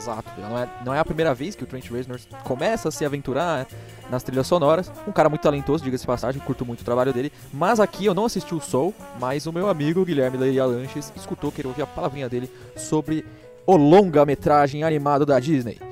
Exato, 0.00 0.30
não 0.40 0.58
é, 0.58 0.68
não 0.82 0.94
é 0.94 0.98
a 0.98 1.04
primeira 1.04 1.34
vez 1.34 1.54
que 1.54 1.62
o 1.62 1.66
Trent 1.66 1.90
Reznor 1.90 2.18
começa 2.42 2.88
a 2.88 2.90
se 2.90 3.04
aventurar 3.04 3.66
nas 4.08 4.22
trilhas 4.22 4.46
sonoras. 4.46 4.90
Um 5.06 5.12
cara 5.12 5.28
muito 5.28 5.42
talentoso, 5.42 5.84
diga-se 5.84 6.06
passagem, 6.06 6.40
curto 6.40 6.64
muito 6.64 6.80
o 6.80 6.84
trabalho 6.84 7.12
dele. 7.12 7.30
Mas 7.52 7.78
aqui 7.78 8.06
eu 8.06 8.14
não 8.14 8.24
assisti 8.24 8.54
o 8.54 8.60
Soul, 8.62 8.94
mas 9.18 9.44
o 9.44 9.52
meu 9.52 9.68
amigo 9.68 10.02
Guilherme 10.02 10.38
Leiria 10.38 10.64
Lanches 10.64 11.12
escutou, 11.14 11.52
queria 11.52 11.68
ouvir 11.68 11.82
a 11.82 11.86
palavrinha 11.86 12.30
dele 12.30 12.50
sobre 12.76 13.26
o 13.66 13.76
longa-metragem 13.76 14.82
animado 14.84 15.26
da 15.26 15.38
Disney. 15.38 15.89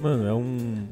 Mano, 0.00 0.26
é 0.26 0.34
um. 0.34 0.88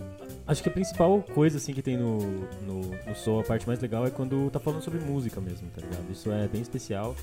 Acho 0.47 0.63
que 0.63 0.69
a 0.69 0.73
principal 0.73 1.23
coisa 1.35 1.57
assim 1.59 1.73
que 1.73 1.83
tem 1.83 1.97
no, 1.97 2.19
no, 2.67 2.81
no 3.07 3.15
Soul, 3.15 3.41
a 3.41 3.45
parte 3.45 3.67
mais 3.67 3.79
legal 3.81 4.07
é 4.07 4.11
quando 4.11 4.51
tá 4.51 4.59
falando 4.59 4.83
sobre 4.83 4.99
música 5.01 5.41
mesmo, 5.41 5.69
tá 5.75 5.81
ligado? 5.81 6.11
Isso 6.11 6.31
é 6.33 6.49
bem 6.49 6.61
especial. 6.63 7.15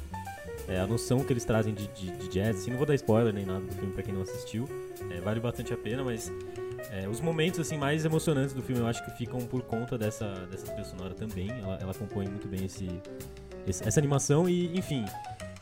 É 0.68 0.80
a 0.80 0.86
noção 0.88 1.20
que 1.24 1.34
eles 1.34 1.44
trazem 1.46 1.74
de, 1.74 1.88
de, 1.88 2.12
de 2.12 2.28
jazz, 2.30 2.58
assim, 2.58 2.70
não 2.72 2.78
vou 2.78 2.86
dar 2.86 2.94
spoiler 2.96 3.34
nem 3.34 3.46
nada 3.46 3.62
do 3.62 3.74
filme 3.74 3.92
pra 3.94 4.04
quem 4.04 4.14
não 4.14 4.22
assistiu. 4.22 4.66
É, 5.10 5.20
vale 5.20 5.40
bastante 5.40 5.74
a 5.74 5.78
pena, 5.78 6.04
mas 6.04 6.32
é, 6.92 7.08
os 7.10 7.20
momentos 7.22 7.60
assim 7.60 7.78
mais 7.78 8.06
emocionantes 8.06 8.54
do 8.54 8.62
filme 8.62 8.82
eu 8.82 8.88
acho 8.88 9.04
que 9.04 9.12
ficam 9.18 9.40
por 9.40 9.64
conta 9.64 9.98
dessa, 9.98 10.26
dessa 10.52 10.68
trilha 10.68 10.84
sonora 10.86 11.14
também. 11.14 11.50
Ela, 11.50 11.78
ela 11.82 11.94
compõe 11.94 12.28
muito 12.28 12.48
bem 12.48 12.66
esse, 12.66 12.88
esse- 13.68 13.86
essa 13.88 14.00
animação 14.00 14.48
e, 14.48 14.78
enfim. 14.78 15.04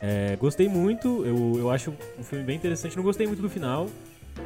é, 0.00 0.36
gostei 0.36 0.68
muito, 0.68 1.24
eu, 1.24 1.54
eu 1.58 1.70
acho 1.70 1.92
um 2.18 2.22
filme 2.22 2.44
bem 2.44 2.56
interessante. 2.56 2.94
Não 2.96 3.02
gostei 3.02 3.26
muito 3.26 3.40
do 3.42 3.48
final, 3.48 3.86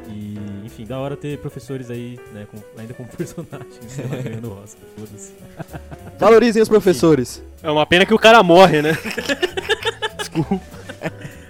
e, 0.09 0.37
enfim, 0.65 0.85
da 0.85 0.97
hora 0.99 1.15
ter 1.15 1.37
professores 1.39 1.89
aí, 1.91 2.19
né, 2.33 2.45
com- 2.51 2.59
ainda 2.79 2.93
como 2.93 3.07
personagens, 3.15 3.79
sei 3.87 4.05
lá, 4.05 4.15
ganhando 4.17 4.49
o 4.49 4.61
Oscar, 4.63 4.83
foda-se. 4.97 5.33
Valorizem 6.19 6.61
os 6.61 6.69
professores. 6.69 7.43
É 7.61 7.69
uma 7.71 7.85
pena 7.85 8.05
que 8.05 8.13
o 8.13 8.19
cara 8.19 8.41
morre, 8.43 8.81
né? 8.81 8.91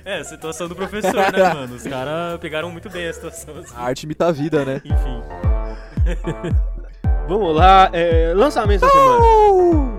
É, 0.06 0.18
a 0.20 0.24
situação 0.25 0.68
do 0.68 0.75
professor, 0.75 1.13
né, 1.32 1.54
mano? 1.54 1.75
Os 1.75 1.84
caras 1.84 2.38
pegaram 2.42 2.70
muito 2.70 2.89
bem 2.89 3.08
a 3.08 3.13
situação, 3.13 3.56
assim. 3.58 3.74
A 3.74 3.84
arte 3.84 4.04
imita 4.04 4.25
a 4.28 4.32
vida, 4.34 4.66
né? 4.66 4.82
Enfim. 4.84 5.24
Vamos 7.30 7.56
lá, 7.56 7.89
é, 7.94 8.34
lançamento 8.36 8.82
da 8.82 8.89
semana. 8.89 9.98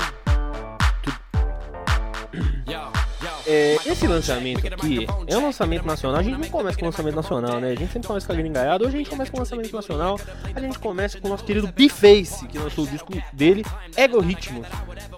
É, 3.55 3.77
esse 3.87 4.05
lançamento 4.09 4.67
aqui 4.67 5.07
é 5.29 5.39
um 5.39 5.45
lançamento 5.45 5.87
nacional. 5.87 6.19
A 6.19 6.23
gente 6.25 6.41
não 6.41 6.49
começa 6.49 6.77
com 6.77 6.87
lançamento 6.87 7.15
nacional, 7.15 7.61
né? 7.61 7.69
A 7.69 7.75
gente 7.77 7.93
sempre 7.93 8.09
começa 8.09 8.27
com 8.27 8.33
a 8.33 8.37
gringaiada. 8.37 8.85
Hoje 8.85 8.97
a 8.97 8.99
gente 8.99 9.11
começa 9.11 9.31
com 9.31 9.39
lançamento 9.39 9.73
nacional. 9.73 10.19
A 10.53 10.61
gente 10.61 10.77
começa 10.81 11.21
com 11.21 11.29
o 11.29 11.31
nosso 11.31 11.45
querido 11.45 11.69
B-Face, 11.69 12.49
que 12.49 12.59
lançou 12.59 12.85
o 12.85 12.89
disco 12.89 13.13
dele, 13.33 13.65
Ego 13.97 14.19
Ritmos. 14.19 14.67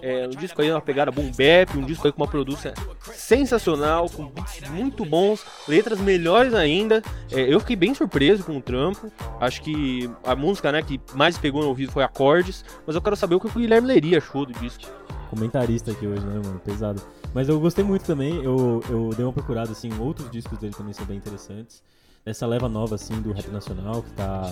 É, 0.03 0.27
um 0.27 0.39
disco 0.39 0.61
aí, 0.61 0.69
uma 0.69 0.79
pegada 0.79 1.09
boom 1.09 1.31
bap, 1.31 1.75
um 1.75 1.81
disco 1.81 2.05
aí 2.05 2.13
com 2.13 2.21
uma 2.21 2.27
produção 2.27 2.71
sensacional, 3.11 4.07
com 4.07 4.27
beats 4.27 4.69
muito 4.69 5.03
bons, 5.03 5.43
letras 5.67 5.99
melhores 5.99 6.53
ainda. 6.53 7.01
É, 7.31 7.41
eu 7.51 7.59
fiquei 7.59 7.75
bem 7.75 7.95
surpreso 7.95 8.43
com 8.43 8.55
o 8.57 8.61
trampo. 8.61 9.11
Acho 9.41 9.63
que 9.63 10.07
a 10.23 10.35
música 10.35 10.71
né, 10.71 10.83
que 10.83 11.01
mais 11.15 11.39
pegou 11.39 11.63
no 11.63 11.69
ouvido 11.69 11.91
foi 11.91 12.03
Acordes, 12.03 12.63
mas 12.85 12.95
eu 12.95 13.01
quero 13.01 13.15
saber 13.15 13.33
o 13.33 13.39
que 13.39 13.47
o 13.47 13.49
Guilherme 13.49 13.87
Leria 13.87 14.19
achou 14.19 14.45
do 14.45 14.53
disco. 14.53 14.83
Comentarista 15.31 15.89
aqui 15.89 16.05
hoje, 16.05 16.23
né, 16.23 16.39
mano? 16.45 16.61
Pesado. 16.63 17.01
Mas 17.37 17.47
eu 17.47 17.59
gostei 17.59 17.83
muito 17.83 18.03
também, 18.03 18.43
eu, 18.43 18.81
eu 18.89 19.09
dei 19.15 19.23
uma 19.23 19.31
procurada, 19.31 19.71
assim, 19.71 19.95
outros 19.99 20.27
discos 20.31 20.57
dele 20.57 20.73
também 20.73 20.91
são 20.91 21.05
bem 21.05 21.17
interessantes. 21.17 21.83
Essa 22.25 22.47
leva 22.47 22.67
nova, 22.67 22.95
assim, 22.95 23.21
do 23.21 23.31
rap 23.31 23.47
nacional, 23.49 24.01
que 24.01 24.09
tá, 24.13 24.51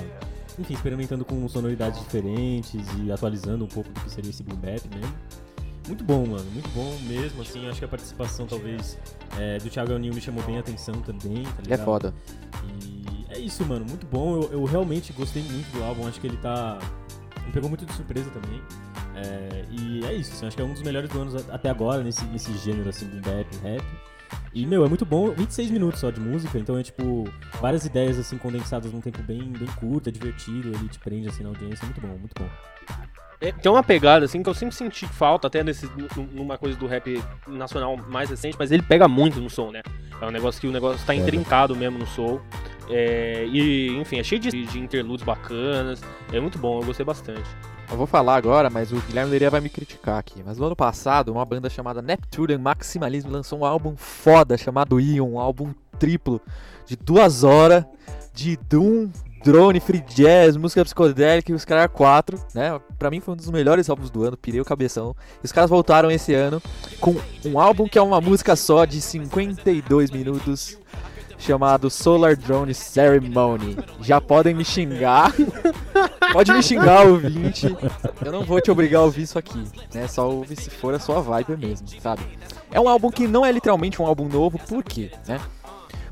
enfim, 0.60 0.76
experimentando 0.76 1.26
com 1.26 1.50
sonoridades 1.50 2.00
diferentes 2.00 2.86
e 3.00 3.12
atualizando 3.12 3.66
um 3.66 3.68
pouco 3.68 3.90
do 3.90 4.00
que 4.02 4.12
seria 4.12 4.30
esse 4.30 4.44
boom 4.44 4.58
bap 4.58 4.88
mesmo. 4.96 5.16
Muito 5.88 6.04
bom, 6.04 6.28
mano, 6.28 6.46
muito 6.52 6.70
bom 6.76 6.96
mesmo, 7.08 7.42
assim, 7.42 7.68
acho 7.68 7.80
que 7.80 7.86
a 7.86 7.88
participação, 7.88 8.46
talvez, 8.46 9.00
é, 9.40 9.58
do 9.58 9.68
Thiago 9.68 9.92
Anil 9.92 10.14
me 10.14 10.22
chamou 10.22 10.44
bem 10.44 10.58
a 10.58 10.60
atenção 10.60 10.94
também, 11.02 11.42
tá 11.42 11.54
É 11.58 11.62
ligado? 11.64 11.86
foda. 11.86 12.14
E 12.84 13.26
é 13.32 13.40
isso, 13.40 13.66
mano, 13.66 13.84
muito 13.90 14.06
bom. 14.06 14.44
Eu, 14.44 14.60
eu 14.60 14.64
realmente 14.64 15.12
gostei 15.12 15.42
muito 15.42 15.76
do 15.76 15.84
álbum. 15.84 16.08
Acho 16.08 16.22
que 16.22 16.28
ele 16.28 16.38
tá. 16.38 16.78
Me 17.48 17.52
pegou 17.52 17.68
muito 17.68 17.84
de 17.84 17.94
surpresa 17.94 18.30
também. 18.30 18.62
É, 19.16 19.64
e 19.72 20.06
é 20.06 20.14
isso, 20.14 20.34
assim, 20.34 20.48
acho 20.48 20.56
que 20.56 20.62
é 20.62 20.66
um 20.66 20.74
dos 20.74 20.82
melhores 20.82 21.10
do 21.10 21.22
ano 21.22 21.32
até 21.50 21.70
agora, 21.70 22.04
nesse, 22.04 22.26
nesse 22.26 22.52
gênero 22.58 22.90
assim, 22.90 23.08
do 23.08 23.22
bap, 23.22 23.48
rap. 23.64 23.84
E, 24.54 24.66
meu, 24.66 24.86
é 24.86 24.90
muito 24.90 25.06
bom, 25.06 25.32
26 25.32 25.70
minutos 25.72 26.00
só 26.00 26.10
de 26.12 26.20
música, 26.20 26.58
então 26.58 26.78
é 26.78 26.84
tipo, 26.84 27.26
várias 27.62 27.86
ideias 27.86 28.18
assim 28.18 28.38
condensadas 28.38 28.92
num 28.92 29.02
tempo 29.02 29.22
bem, 29.24 29.42
bem 29.44 29.68
curto, 29.80 30.10
é 30.10 30.12
divertido, 30.12 30.70
ele 30.70 30.90
te 30.90 31.00
prende 31.00 31.28
assim 31.30 31.44
na 31.44 31.50
audiência, 31.50 31.84
é 31.84 31.86
muito 31.86 32.02
bom, 32.02 32.08
muito 32.08 32.34
bom. 32.40 32.50
É, 33.42 33.52
tem 33.52 33.70
uma 33.72 33.84
pegada, 33.84 34.26
assim, 34.26 34.42
que 34.42 34.50
eu 34.50 34.54
sempre 34.54 34.74
senti 34.74 35.06
falta, 35.06 35.48
até 35.48 35.62
nesse, 35.64 35.86
nu- 35.88 36.28
numa 36.34 36.58
coisa 36.58 36.78
do 36.78 36.88
rap 36.88 37.22
nacional 37.48 37.96
mais 37.98 38.30
recente, 38.30 38.56
mas 38.58 38.72
ele 38.72 38.82
pega 38.82 39.08
muito 39.08 39.40
no 39.42 39.50
som, 39.50 39.72
né? 39.72 39.82
É 40.22 40.26
um 40.26 40.32
negócio 40.32 40.60
que 40.60 40.68
o 40.68 40.72
negócio 40.72 41.06
tá 41.06 41.14
intrincado 41.14 41.76
mesmo 41.76 42.00
no 42.00 42.08
som. 42.08 42.40
É, 42.90 43.46
e, 43.52 43.90
enfim, 43.98 44.20
é 44.20 44.24
cheio 44.24 44.40
de, 44.40 44.50
de 44.66 44.80
interludes 44.80 45.26
bacanas. 45.26 46.02
É 46.32 46.40
muito 46.40 46.58
bom, 46.58 46.80
eu 46.80 46.86
gostei 46.86 47.06
bastante. 47.06 47.44
Eu 47.90 47.98
vou 47.98 48.08
falar 48.08 48.36
agora, 48.36 48.70
mas 48.70 48.92
o 48.92 48.96
Guilherme 48.96 49.32
Leria 49.32 49.50
vai 49.50 49.62
me 49.62 49.70
criticar 49.70 50.18
aqui. 50.18 50.42
Mas 50.46 50.58
no 50.58 50.66
ano 50.66 50.76
passado, 50.76 51.32
uma 51.32 51.46
banda 51.46 51.70
chamada 51.70 52.02
Neptune 52.02 52.58
Maximalism 52.58 53.30
lançou 53.30 53.60
um 53.60 53.66
álbum 53.66 53.96
foda 53.96 54.58
chamado 54.58 55.00
Ion, 55.00 55.34
um 55.34 55.40
álbum 55.40 55.74
triplo 56.00 56.42
de 56.86 56.96
duas 56.96 57.44
horas 57.44 57.86
de 58.34 58.58
Doom, 58.70 59.10
drone, 59.44 59.80
free 59.80 60.02
jazz, 60.02 60.58
música 60.58 60.84
psicodélica 60.84 61.52
e 61.52 61.56
os 61.56 61.64
caras 61.64 61.90
quatro, 61.94 62.38
né? 62.54 62.80
Pra 62.98 63.12
mim 63.12 63.22
foi 63.22 63.34
um 63.34 63.38
dos 63.38 63.50
melhores 63.50 63.90
álbuns 63.90 64.10
do 64.10 64.24
ano, 64.24 64.36
pirei 64.36 64.60
o 64.60 64.66
cabeção. 64.66 65.16
E 65.42 65.46
os 65.46 65.52
caras 65.52 65.70
voltaram 65.70 66.10
esse 66.10 66.34
ano 66.34 66.62
com 67.00 67.16
um 67.46 67.60
álbum 67.60 67.88
que 67.88 67.98
é 67.98 68.02
uma 68.02 68.20
música 68.20 68.56
só 68.56 68.84
de 68.86 69.00
52 69.00 70.12
minutos. 70.12 70.78
Chamado 71.38 71.90
Solar 71.90 72.38
Drone 72.38 72.74
Ceremony. 72.74 73.78
Já 74.00 74.22
podem 74.22 74.56
me 74.56 74.64
xingar. 74.64 75.34
Pode 76.32 76.54
me 76.54 76.62
xingar, 76.62 77.06
ouvinte. 77.06 77.76
Eu 78.24 78.32
não 78.32 78.44
vou 78.44 78.62
te 78.62 78.72
obrigar 78.72 79.02
a 79.02 79.06
ouvir 79.06 79.24
isso 79.24 79.38
aqui, 79.38 79.64
né? 79.94 80.08
Só 80.08 80.30
ouve 80.30 80.56
se 80.56 80.70
for 80.70 80.94
a 80.94 81.00
sua 81.00 81.22
vibe 81.22 81.58
mesmo, 81.58 81.88
sabe? 82.02 82.22
É 82.72 82.80
um 82.80 82.90
álbum 82.90 83.10
que 83.10 83.28
não 83.28 83.46
é 83.46 83.52
literalmente 83.52 84.02
um 84.02 84.06
álbum 84.06 84.28
novo, 84.28 84.60
por 84.60 84.84
quê, 84.84 85.12
né? 85.28 85.40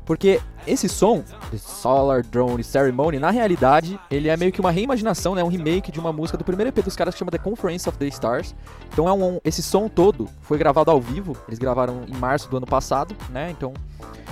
Porque 0.04 0.40
esse 0.66 0.88
som, 0.88 1.22
The 1.50 1.56
Solar 1.56 2.22
Drone 2.22 2.62
Ceremony, 2.62 3.18
na 3.18 3.30
realidade, 3.30 3.98
ele 4.10 4.28
é 4.28 4.36
meio 4.36 4.52
que 4.52 4.60
uma 4.60 4.70
reimaginação, 4.70 5.34
né? 5.34 5.42
Um 5.42 5.48
remake 5.48 5.90
de 5.90 5.98
uma 5.98 6.12
música 6.12 6.36
do 6.36 6.44
primeiro 6.44 6.68
EP 6.68 6.84
dos 6.84 6.94
caras 6.94 7.14
que 7.14 7.18
chama 7.18 7.30
The 7.30 7.38
Conference 7.38 7.88
of 7.88 7.96
the 7.96 8.06
Stars. 8.08 8.54
Então 8.92 9.08
é 9.08 9.12
um, 9.12 9.40
esse 9.44 9.62
som 9.62 9.88
todo 9.88 10.28
foi 10.42 10.58
gravado 10.58 10.90
ao 10.90 11.00
vivo. 11.00 11.34
Eles 11.48 11.58
gravaram 11.58 12.02
em 12.06 12.14
março 12.16 12.50
do 12.50 12.56
ano 12.58 12.66
passado, 12.66 13.16
né? 13.30 13.50
Então 13.50 13.72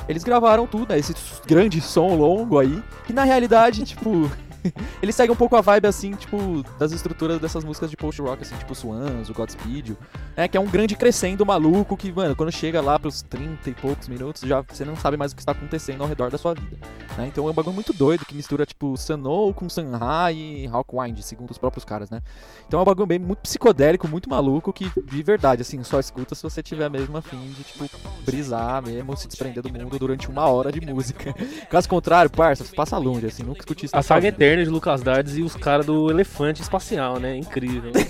eles 0.09 0.23
gravaram 0.25 0.67
tudo, 0.67 0.93
né? 0.93 0.99
Esse 0.99 1.15
grande 1.47 1.81
som 1.81 2.15
longo 2.17 2.59
aí, 2.59 2.83
que 3.07 3.13
na 3.13 3.25
realidade, 3.25 3.85
tipo, 3.87 4.31
ele 5.03 5.13
segue 5.13 5.33
um 5.33 5.37
pouco 5.37 5.57
a 5.57 5.61
vibe 5.61 5.87
assim, 5.87 6.13
tipo, 6.13 6.65
das 6.79 6.93
estruturas 6.93 7.41
dessas 7.41 7.65
músicas 7.65 7.91
de 7.91 7.97
post-rock, 7.97 8.43
assim, 8.43 8.57
tipo 8.57 8.75
Swans, 8.75 9.29
o 9.29 9.35
Godspeed, 9.35 9.97
né? 10.37 10.49
Que 10.49 10.57
é 10.57 10.61
um 10.61 10.67
grande 10.67 10.97
crescendo 10.97 11.45
maluco 11.45 11.97
que, 11.97 12.13
mano, 12.13 12.37
quando 12.37 12.53
chega 12.53 12.81
lá 12.81 12.99
pros 12.99 13.23
30 13.23 13.71
e 13.71 13.75
poucos 13.75 14.09
minutos, 14.09 14.43
já 14.43 14.61
você 14.63 14.85
não 14.85 14.97
sabe 14.97 15.17
mais 15.17 15.33
o 15.33 15.35
que 15.35 15.43
está 15.43 15.53
acontecendo 15.53 16.03
ao 16.03 16.09
redor 16.09 16.31
da 16.31 16.39
sua 16.39 16.55
vida. 16.55 16.77
Né? 17.17 17.27
Então 17.27 17.47
é 17.47 17.51
um 17.51 17.55
bagulho 17.55 17.75
muito 17.75 17.93
doido 17.93 18.25
que 18.25 18.35
mistura, 18.35 18.65
tipo, 18.65 18.97
Sunol 18.97 19.53
com 19.53 19.69
Sunha 19.69 20.33
e 20.33 20.67
Hawkwind, 20.67 21.21
segundo 21.23 21.51
os 21.51 21.59
próprios 21.59 21.85
caras, 21.85 22.11
né? 22.11 22.21
Então 22.67 22.79
é 22.79 22.83
um 22.83 22.87
bagulho 22.87 23.07
bem 23.07 23.19
muito 23.19 23.41
psicodélico, 23.41 24.09
muito 24.09 24.31
maluco, 24.31 24.73
que 24.73 24.91
de 25.05 25.23
verdade, 25.23 25.63
assim, 25.63 25.83
só 25.83 26.01
escuta 26.01 26.35
se 26.35 26.43
você 26.43 26.63
tiver 26.63 26.89
mesmo 26.89 27.17
afim 27.17 27.39
de, 27.51 27.65
tipo, 27.65 27.89
brisar 28.25 28.83
mesmo, 28.83 29.17
se 29.17 29.29
desprender 29.29 29.63
do 29.63 29.73
mundo 29.73 29.99
durante 29.99 30.29
uma 30.29 30.47
hora 30.47 30.73
de 30.73 30.81
música. 30.81 31.35
Caso 31.69 31.89
contrário, 31.89 32.31
parça, 32.31 32.65
passa 32.75 32.97
longe, 32.97 33.27
assim, 33.27 33.43
nunca 33.43 33.61
escute 33.61 33.87
isso. 33.87 33.97
A 33.97 34.03
saga 34.03 34.31
vida. 34.31 34.37
Eterna 34.53 34.65
de 34.65 34.71
Lucas 34.71 35.03
Dardes 35.03 35.37
e 35.37 35.43
os 35.43 35.57
caras 35.57 35.87
do 35.87 36.11
elefante 36.11 36.61
espacial, 36.63 37.19
né? 37.19 37.37
Incrível. 37.37 37.91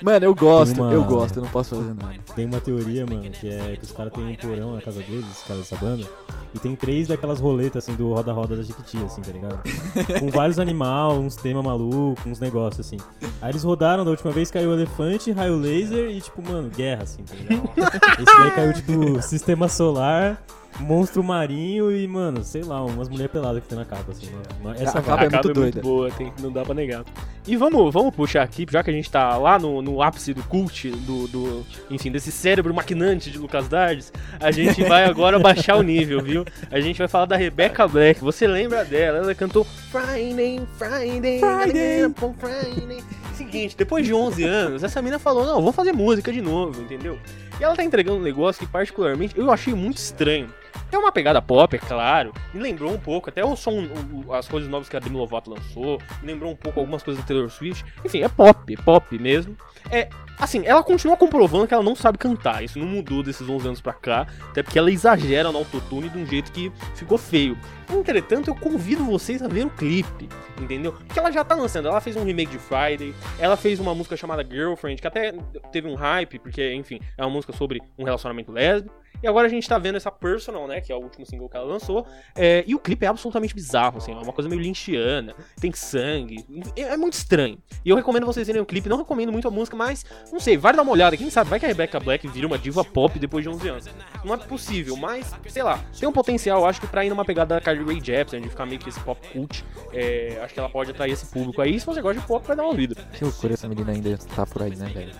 Mano, 0.00 0.24
eu 0.26 0.32
gosto, 0.32 0.80
uma- 0.80 0.92
eu 0.92 1.02
gosto, 1.02 1.38
eu 1.38 1.42
não 1.42 1.50
posso 1.50 1.74
fazer 1.74 1.92
nada. 1.94 2.14
Tem 2.36 2.46
uma 2.46 2.60
teoria, 2.60 3.04
mano, 3.04 3.28
que 3.30 3.48
é 3.48 3.74
que 3.76 3.82
os 3.84 3.90
caras 3.90 4.12
têm 4.12 4.24
um 4.24 4.34
porão 4.36 4.76
na 4.76 4.80
casa 4.80 5.00
deles, 5.02 5.24
os 5.28 5.42
caras 5.42 5.68
dessa 5.68 5.74
banda, 5.84 6.06
e 6.54 6.58
tem 6.60 6.76
três 6.76 7.08
daquelas 7.08 7.40
roletas, 7.40 7.82
assim, 7.82 7.96
do 7.96 8.12
roda-roda 8.14 8.54
da 8.56 8.62
Jequiti, 8.62 8.96
assim, 9.04 9.20
tá 9.22 9.32
ligado? 9.32 9.60
Com 10.20 10.28
vários 10.30 10.60
animais, 10.60 11.14
uns 11.18 11.34
temas 11.34 11.64
malucos, 11.64 12.24
uns 12.24 12.38
negócios, 12.38 12.86
assim. 12.86 12.96
Aí 13.42 13.50
eles 13.50 13.64
rodaram, 13.64 14.04
da 14.04 14.10
última 14.12 14.30
vez 14.30 14.52
caiu 14.52 14.72
elefante, 14.72 15.32
raio 15.32 15.56
laser 15.58 16.10
e, 16.10 16.20
tipo, 16.20 16.40
mano, 16.48 16.70
guerra, 16.70 17.02
assim, 17.02 17.24
tá 17.24 17.34
ligado? 17.34 17.68
Esse 18.22 18.38
daí 18.38 18.50
caiu, 18.52 18.72
tipo, 18.74 19.20
sistema 19.22 19.66
solar, 19.68 20.40
monstro 20.80 21.22
marinho 21.24 21.90
e, 21.90 22.06
mano, 22.06 22.42
sei 22.44 22.62
lá, 22.62 22.84
umas 22.84 23.08
mulheres 23.08 23.32
peladas 23.32 23.62
que 23.62 23.68
tem 23.68 23.76
na 23.78 23.84
capa, 23.84 24.12
assim, 24.12 24.26
né? 24.26 24.42
Uma- 24.60 24.74
Essa 24.74 24.98
A 24.98 25.02
capa 25.02 25.24
é 25.24 25.28
muito 25.28 25.34
Acaba 25.36 25.54
doida. 25.54 25.80
boa, 25.80 26.10
tem, 26.10 26.32
não 26.40 26.52
dá 26.52 26.62
pra 26.64 26.74
negar. 26.74 27.04
E 27.46 27.56
vamos, 27.56 27.92
vamos 27.92 28.14
puxar 28.14 28.42
aqui, 28.42 28.66
já 28.70 28.82
que 28.82 28.90
a 28.90 28.92
gente 28.92 29.10
tá 29.10 29.36
lá 29.38 29.58
no, 29.58 29.80
no 29.80 30.02
ápice 30.02 30.34
do 30.34 30.42
cult, 30.44 30.90
do, 30.90 31.26
do, 31.28 31.66
enfim, 31.90 32.10
desse 32.12 32.30
cérebro 32.30 32.72
maquinante 32.74 33.30
de 33.30 33.38
Lucas 33.38 33.66
Dardes, 33.68 34.12
a 34.38 34.50
gente 34.50 34.84
vai 34.84 35.04
agora 35.08 35.38
baixar 35.38 35.76
o 35.76 35.82
nível, 35.82 36.22
viu? 36.22 36.44
A 36.70 36.78
gente 36.80 36.98
vai 36.98 37.08
falar 37.08 37.24
da 37.24 37.36
Rebecca 37.36 37.88
Black. 37.88 38.20
Você 38.20 38.46
lembra 38.46 38.84
dela? 38.84 39.18
Ela 39.18 39.34
cantou 39.34 39.64
Friday, 39.64 40.60
Friday, 40.76 41.40
Friday, 41.40 42.14
Friday. 42.38 43.02
Seguinte, 43.34 43.76
depois 43.76 44.04
de 44.04 44.12
11 44.12 44.44
anos, 44.44 44.82
essa 44.82 45.00
mina 45.00 45.18
falou: 45.18 45.46
Não, 45.46 45.62
vou 45.62 45.72
fazer 45.72 45.92
música 45.92 46.32
de 46.32 46.42
novo, 46.42 46.82
entendeu? 46.82 47.18
E 47.58 47.64
ela 47.64 47.74
tá 47.74 47.82
entregando 47.84 48.18
um 48.18 48.22
negócio 48.22 48.64
que, 48.64 48.70
particularmente, 48.70 49.38
eu 49.38 49.50
achei 49.50 49.72
muito 49.74 49.96
estranho. 49.98 50.48
Tem 50.90 50.98
uma 50.98 51.12
pegada 51.12 51.40
pop, 51.42 51.74
é 51.76 51.78
claro. 51.78 52.32
Me 52.54 52.60
lembrou 52.60 52.90
um 52.92 52.98
pouco, 52.98 53.28
até 53.28 53.44
o 53.44 53.54
som, 53.56 53.86
o- 54.26 54.32
as 54.32 54.48
coisas 54.48 54.68
novas 54.70 54.88
que 54.88 54.96
a 54.96 55.00
Demi 55.00 55.16
Lovato 55.16 55.50
lançou. 55.50 56.00
Me 56.22 56.32
lembrou 56.32 56.50
um 56.50 56.56
pouco 56.56 56.80
algumas 56.80 57.02
coisas 57.02 57.22
da 57.22 57.26
Taylor 57.26 57.50
Swift. 57.50 57.84
Enfim, 58.04 58.22
é 58.22 58.28
pop, 58.28 58.76
pop 58.78 59.18
mesmo. 59.18 59.56
É, 59.90 60.08
assim, 60.38 60.62
ela 60.66 60.82
continua 60.82 61.16
comprovando 61.16 61.66
que 61.66 61.74
ela 61.74 61.82
não 61.82 61.94
sabe 61.94 62.16
cantar. 62.18 62.62
Isso 62.64 62.78
não 62.78 62.86
mudou 62.86 63.22
desses 63.22 63.46
11 63.48 63.66
anos 63.66 63.80
pra 63.80 63.92
cá. 63.92 64.26
Até 64.50 64.62
porque 64.62 64.78
ela 64.78 64.90
exagera 64.90 65.50
no 65.52 65.58
autotune 65.58 66.08
de 66.08 66.18
um 66.18 66.26
jeito 66.26 66.50
que 66.52 66.72
ficou 66.94 67.18
feio. 67.18 67.56
Entretanto, 67.90 68.48
eu 68.48 68.54
convido 68.54 69.04
vocês 69.04 69.42
a 69.42 69.48
ver 69.48 69.66
o 69.66 69.70
clipe, 69.70 70.28
entendeu? 70.60 70.92
Porque 70.92 71.18
ela 71.18 71.30
já 71.30 71.42
tá 71.44 71.54
lançando. 71.54 71.88
Ela 71.88 72.00
fez 72.00 72.16
um 72.16 72.24
remake 72.24 72.52
de 72.52 72.58
Friday. 72.58 73.14
Ela 73.38 73.56
fez 73.56 73.78
uma 73.80 73.94
música 73.94 74.16
chamada 74.16 74.44
Girlfriend, 74.44 75.00
que 75.00 75.06
até 75.08 75.32
teve 75.72 75.88
um 75.88 75.94
hype, 75.94 76.38
porque, 76.38 76.72
enfim, 76.74 77.00
é 77.16 77.22
uma 77.24 77.30
música 77.30 77.52
sobre 77.52 77.80
um 77.98 78.04
relacionamento 78.04 78.52
lésbico. 78.52 78.94
E 79.22 79.26
agora 79.26 79.46
a 79.46 79.50
gente 79.50 79.68
tá 79.68 79.78
vendo 79.78 79.96
essa 79.96 80.10
Personal, 80.10 80.66
né? 80.66 80.80
Que 80.80 80.92
é 80.92 80.94
o 80.94 80.98
último 80.98 81.24
single 81.24 81.48
que 81.48 81.56
ela 81.56 81.66
lançou. 81.66 82.06
É, 82.34 82.64
e 82.66 82.74
o 82.74 82.78
clipe 82.78 83.04
é 83.04 83.08
absolutamente 83.08 83.54
bizarro, 83.54 83.98
assim. 83.98 84.12
É 84.12 84.16
uma 84.16 84.32
coisa 84.32 84.48
meio 84.48 84.60
lynchiana. 84.60 85.34
Tem 85.60 85.72
sangue. 85.72 86.44
É, 86.76 86.82
é 86.82 86.96
muito 86.96 87.14
estranho. 87.14 87.58
E 87.84 87.90
eu 87.90 87.96
recomendo 87.96 88.26
vocês 88.26 88.46
verem 88.46 88.60
o 88.60 88.66
clipe. 88.66 88.88
Não 88.88 88.98
recomendo 88.98 89.30
muito 89.30 89.46
a 89.46 89.50
música, 89.50 89.76
mas, 89.76 90.04
não 90.32 90.40
sei, 90.40 90.56
vai 90.56 90.74
dar 90.74 90.82
uma 90.82 90.92
olhada. 90.92 91.16
Quem 91.16 91.30
sabe, 91.30 91.50
vai 91.50 91.58
que 91.60 91.66
a 91.66 91.68
Rebecca 91.68 92.00
Black 92.00 92.26
vira 92.28 92.46
uma 92.46 92.58
diva 92.58 92.84
pop 92.84 93.18
depois 93.18 93.44
de 93.44 93.48
11 93.48 93.68
anos. 93.68 93.84
Não 94.24 94.34
é 94.34 94.36
possível, 94.38 94.96
mas, 94.96 95.32
sei 95.48 95.62
lá. 95.62 95.82
Tem 95.98 96.08
um 96.08 96.12
potencial, 96.12 96.66
acho 96.66 96.80
que 96.80 96.86
pra 96.86 97.04
ir 97.04 97.10
numa 97.10 97.24
pegada 97.24 97.54
da 97.54 97.60
Carly 97.60 97.84
Rae 97.84 98.00
Jepsen, 98.02 98.40
de 98.40 98.48
ficar 98.48 98.66
meio 98.66 98.80
que 98.80 98.88
esse 98.88 99.00
pop 99.00 99.20
cult. 99.28 99.64
é, 99.92 100.40
acho 100.42 100.52
que 100.52 100.60
ela 100.60 100.68
pode 100.68 100.90
atrair 100.90 101.12
esse 101.12 101.26
público 101.26 101.62
aí. 101.62 101.78
Se 101.78 101.86
você 101.86 102.02
gosta 102.02 102.20
de 102.20 102.26
pop, 102.26 102.46
vai 102.46 102.56
dar 102.56 102.64
uma 102.64 102.74
vida. 102.74 102.96
Que 103.12 103.24
loucura 103.24 103.54
essa 103.54 103.68
menina 103.68 103.92
ainda 103.92 104.18
tá 104.34 104.46
por 104.46 104.62
aí, 104.62 104.74
né, 104.74 104.88
velho? 104.92 105.12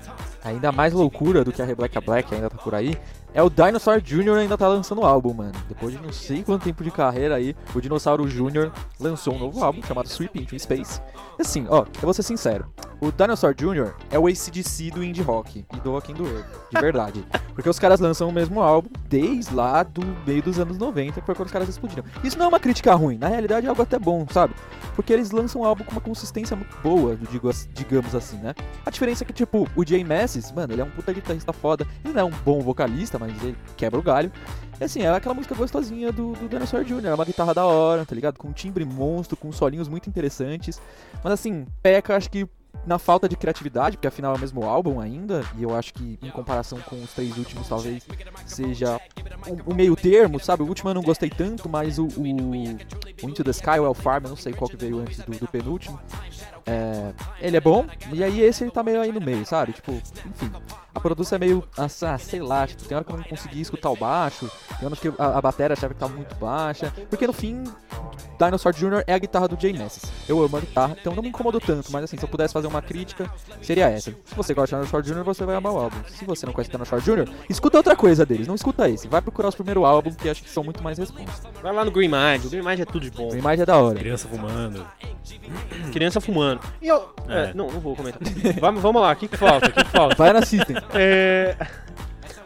Ainda 0.44 0.72
mais 0.72 0.92
loucura 0.92 1.44
do 1.44 1.52
que 1.52 1.60
a 1.60 1.64
Rebecca 1.64 2.00
Black 2.00 2.34
ainda 2.34 2.48
tá 2.48 2.56
por 2.58 2.74
aí 2.74 2.96
é 3.34 3.42
o 3.42 3.50
Dinosaur 3.50 4.00
Jr. 4.00 4.38
ainda 4.38 4.56
tá 4.56 4.66
lançando 4.68 5.04
álbum, 5.04 5.34
mano. 5.34 5.52
Depois 5.68 5.92
de 5.92 6.00
não 6.00 6.12
sei 6.12 6.42
quanto 6.42 6.64
tempo 6.64 6.82
de 6.82 6.90
carreira 6.90 7.36
aí, 7.36 7.54
o 7.74 7.80
Dinossauro 7.80 8.26
Jr. 8.26 8.70
lançou 8.98 9.34
um 9.34 9.38
novo 9.38 9.62
álbum 9.62 9.82
chamado 9.82 10.08
Sweep 10.08 10.40
Into 10.40 10.58
Space. 10.58 11.00
Assim, 11.38 11.66
ó, 11.68 11.84
eu 11.94 12.02
vou 12.02 12.12
ser 12.12 12.22
sincero. 12.22 12.66
O 13.00 13.12
Dinosaur 13.12 13.54
Jr. 13.54 13.94
é 14.10 14.18
o 14.18 14.26
ACDC 14.26 14.90
do 14.90 15.04
indie 15.04 15.22
rock 15.22 15.64
e 15.72 15.80
do 15.80 15.92
rock 15.92 16.12
and 16.12 16.16
roll, 16.16 16.44
de 16.70 16.80
verdade. 16.80 17.24
Porque 17.54 17.68
os 17.68 17.78
caras 17.78 18.00
lançam 18.00 18.28
o 18.28 18.32
mesmo 18.32 18.60
álbum 18.60 18.88
desde 19.08 19.54
lá 19.54 19.84
do 19.84 20.04
meio 20.26 20.42
dos 20.42 20.58
anos 20.58 20.76
90, 20.76 21.20
que 21.20 21.26
foi 21.26 21.34
quando 21.34 21.46
os 21.46 21.52
caras 21.52 21.68
explodiram. 21.68 22.02
Isso 22.24 22.36
não 22.36 22.46
é 22.46 22.48
uma 22.48 22.58
crítica 22.58 22.92
ruim, 22.94 23.16
na 23.16 23.28
realidade 23.28 23.66
é 23.66 23.68
algo 23.68 23.82
até 23.82 23.98
bom, 24.00 24.26
sabe? 24.30 24.52
Porque 24.96 25.12
eles 25.12 25.30
lançam 25.30 25.62
um 25.62 25.64
álbum 25.64 25.84
com 25.84 25.92
uma 25.92 26.00
consistência 26.00 26.56
muito 26.56 26.76
boa, 26.82 27.16
digo 27.30 27.48
digamos 27.72 28.16
assim, 28.16 28.36
né? 28.38 28.52
A 28.84 28.90
diferença 28.90 29.22
é 29.22 29.26
que, 29.26 29.32
tipo, 29.32 29.68
o 29.76 29.86
Jay 29.86 30.02
Massis, 30.02 30.50
mano, 30.50 30.72
ele 30.72 30.80
é 30.80 30.84
um 30.84 30.90
puta 30.90 31.12
guitarrista 31.12 31.52
foda. 31.52 31.86
Ele 32.04 32.14
não 32.14 32.22
é 32.22 32.24
um 32.24 32.32
bom 32.44 32.60
vocalista, 32.60 33.16
mas 33.18 33.30
ele 33.42 33.56
quebra 33.76 33.98
o 33.98 34.02
galho. 34.02 34.32
E 34.80 34.84
assim, 34.84 35.02
é 35.02 35.08
aquela 35.08 35.34
música 35.34 35.54
gostosinha 35.54 36.12
do, 36.12 36.32
do 36.32 36.48
Dinosaur 36.48 36.84
Jr. 36.84 37.06
É 37.06 37.14
uma 37.14 37.24
guitarra 37.24 37.52
da 37.52 37.64
hora, 37.64 38.06
tá 38.06 38.14
ligado? 38.14 38.38
Com 38.38 38.48
um 38.48 38.52
timbre 38.52 38.84
monstro, 38.84 39.36
com 39.36 39.50
solinhos 39.50 39.88
muito 39.88 40.08
interessantes. 40.08 40.80
Mas 41.22 41.32
assim, 41.32 41.66
peca, 41.82 42.16
acho 42.16 42.30
que 42.30 42.48
na 42.86 42.98
falta 42.98 43.28
de 43.28 43.36
criatividade, 43.36 43.96
porque 43.96 44.06
afinal 44.06 44.34
é 44.34 44.36
o 44.36 44.40
mesmo 44.40 44.64
álbum 44.64 45.00
ainda, 45.00 45.42
e 45.56 45.62
eu 45.62 45.74
acho 45.74 45.92
que 45.92 46.18
em 46.22 46.30
comparação 46.30 46.78
com 46.80 47.02
os 47.02 47.12
três 47.12 47.36
últimos 47.36 47.68
talvez 47.68 48.06
seja 48.46 49.00
o, 49.46 49.72
o 49.72 49.74
meio 49.74 49.96
termo, 49.96 50.38
sabe? 50.38 50.62
O 50.62 50.66
último 50.66 50.90
eu 50.90 50.94
não 50.94 51.02
gostei 51.02 51.28
tanto, 51.28 51.68
mas 51.68 51.98
o, 51.98 52.06
o, 52.06 52.22
o 52.22 53.28
Into 53.28 53.44
the 53.44 53.50
Sky, 53.50 53.80
o 53.80 53.86
El 53.86 53.94
Farm, 53.94 54.24
eu 54.24 54.30
não 54.30 54.36
sei 54.36 54.52
qual 54.52 54.70
que 54.70 54.76
veio 54.76 55.00
antes 55.00 55.18
do, 55.18 55.32
do 55.32 55.48
penúltimo. 55.48 55.98
É, 56.64 57.12
ele 57.40 57.56
é 57.56 57.60
bom, 57.60 57.86
e 58.12 58.22
aí 58.22 58.40
esse 58.40 58.64
ele 58.64 58.70
tá 58.70 58.82
meio 58.82 59.00
aí 59.00 59.12
no 59.12 59.20
meio, 59.20 59.44
sabe? 59.44 59.72
Tipo, 59.72 59.92
enfim. 59.92 60.50
A 60.98 61.00
produção 61.00 61.36
é 61.36 61.38
meio, 61.38 61.62
ah, 61.76 61.88
sei 62.18 62.40
lá, 62.40 62.66
tipo, 62.66 62.82
tem 62.82 62.96
hora 62.96 63.04
que 63.04 63.12
eu 63.12 63.16
não 63.16 63.22
consegui 63.22 63.60
escutar 63.60 63.88
o 63.88 63.94
baixo, 63.96 64.50
tem 64.80 64.84
hora 64.86 64.96
que 64.96 65.12
a, 65.16 65.38
a 65.38 65.40
bateria 65.40 65.74
achava 65.74 65.94
que 65.94 66.00
tava 66.00 66.12
muito 66.12 66.34
baixa, 66.34 66.92
porque 67.08 67.24
no 67.24 67.32
fim, 67.32 67.62
Dinosaur 68.36 68.74
Jr. 68.74 69.04
é 69.06 69.14
a 69.14 69.18
guitarra 69.18 69.46
do 69.46 69.60
Jay 69.60 69.72
Nessis. 69.72 70.10
Eu 70.28 70.42
amo 70.42 70.56
a 70.56 70.60
guitarra, 70.60 70.96
então 71.00 71.14
não 71.14 71.22
me 71.22 71.28
incomodou 71.28 71.60
tanto, 71.60 71.92
mas 71.92 72.02
assim, 72.02 72.16
se 72.18 72.24
eu 72.24 72.28
pudesse 72.28 72.52
fazer 72.52 72.66
uma 72.66 72.82
crítica, 72.82 73.30
seria 73.62 73.88
essa. 73.88 74.10
Se 74.24 74.34
você 74.34 74.52
gosta 74.54 74.74
de 74.74 74.82
Dinosaur 74.82 75.02
Jr., 75.02 75.22
você 75.24 75.44
vai 75.44 75.54
amar 75.54 75.72
o 75.72 75.78
álbum. 75.78 75.96
Se 76.08 76.24
você 76.24 76.44
não 76.46 76.52
conhece 76.52 76.70
Dinosaur 76.70 77.00
Jr., 77.00 77.28
escuta 77.48 77.76
outra 77.76 77.94
coisa 77.94 78.26
deles, 78.26 78.48
não 78.48 78.56
escuta 78.56 78.88
esse. 78.90 79.06
Vai 79.06 79.22
procurar 79.22 79.50
os 79.50 79.54
primeiros 79.54 79.84
álbuns, 79.84 80.16
que 80.16 80.28
acho 80.28 80.42
que 80.42 80.50
são 80.50 80.64
muito 80.64 80.82
mais 80.82 80.98
responsa. 80.98 81.48
Vai 81.62 81.72
lá 81.72 81.84
no 81.84 81.92
Green 81.92 82.08
Mind, 82.08 82.44
o 82.44 82.50
Green 82.50 82.62
Mind 82.64 82.80
é 82.80 82.84
tudo 82.84 83.00
de 83.00 83.10
bom. 83.12 83.32
A 83.32 83.36
imagem 83.36 83.62
é 83.62 83.66
da 83.66 83.76
hora. 83.76 84.00
Criança 84.00 84.26
fumando. 84.26 84.84
Criança 85.92 86.20
fumando. 86.20 86.60
E 86.82 86.88
eu. 86.88 87.14
é, 87.28 87.50
É. 87.50 87.54
não, 87.54 87.70
não 87.70 87.80
vou 87.80 87.94
comentar. 87.94 88.20
vamos, 88.60 88.82
vamos 88.82 89.00
lá, 89.00 89.12
o 89.12 89.16
que, 89.16 89.28
que 89.28 89.36
falta? 89.36 89.68
O 89.68 89.72
que, 89.72 89.84
que 89.84 89.90
falta? 89.90 90.16
Vai 90.16 90.32
na 90.32 90.42
System. 90.42 90.76
É. 90.94 91.56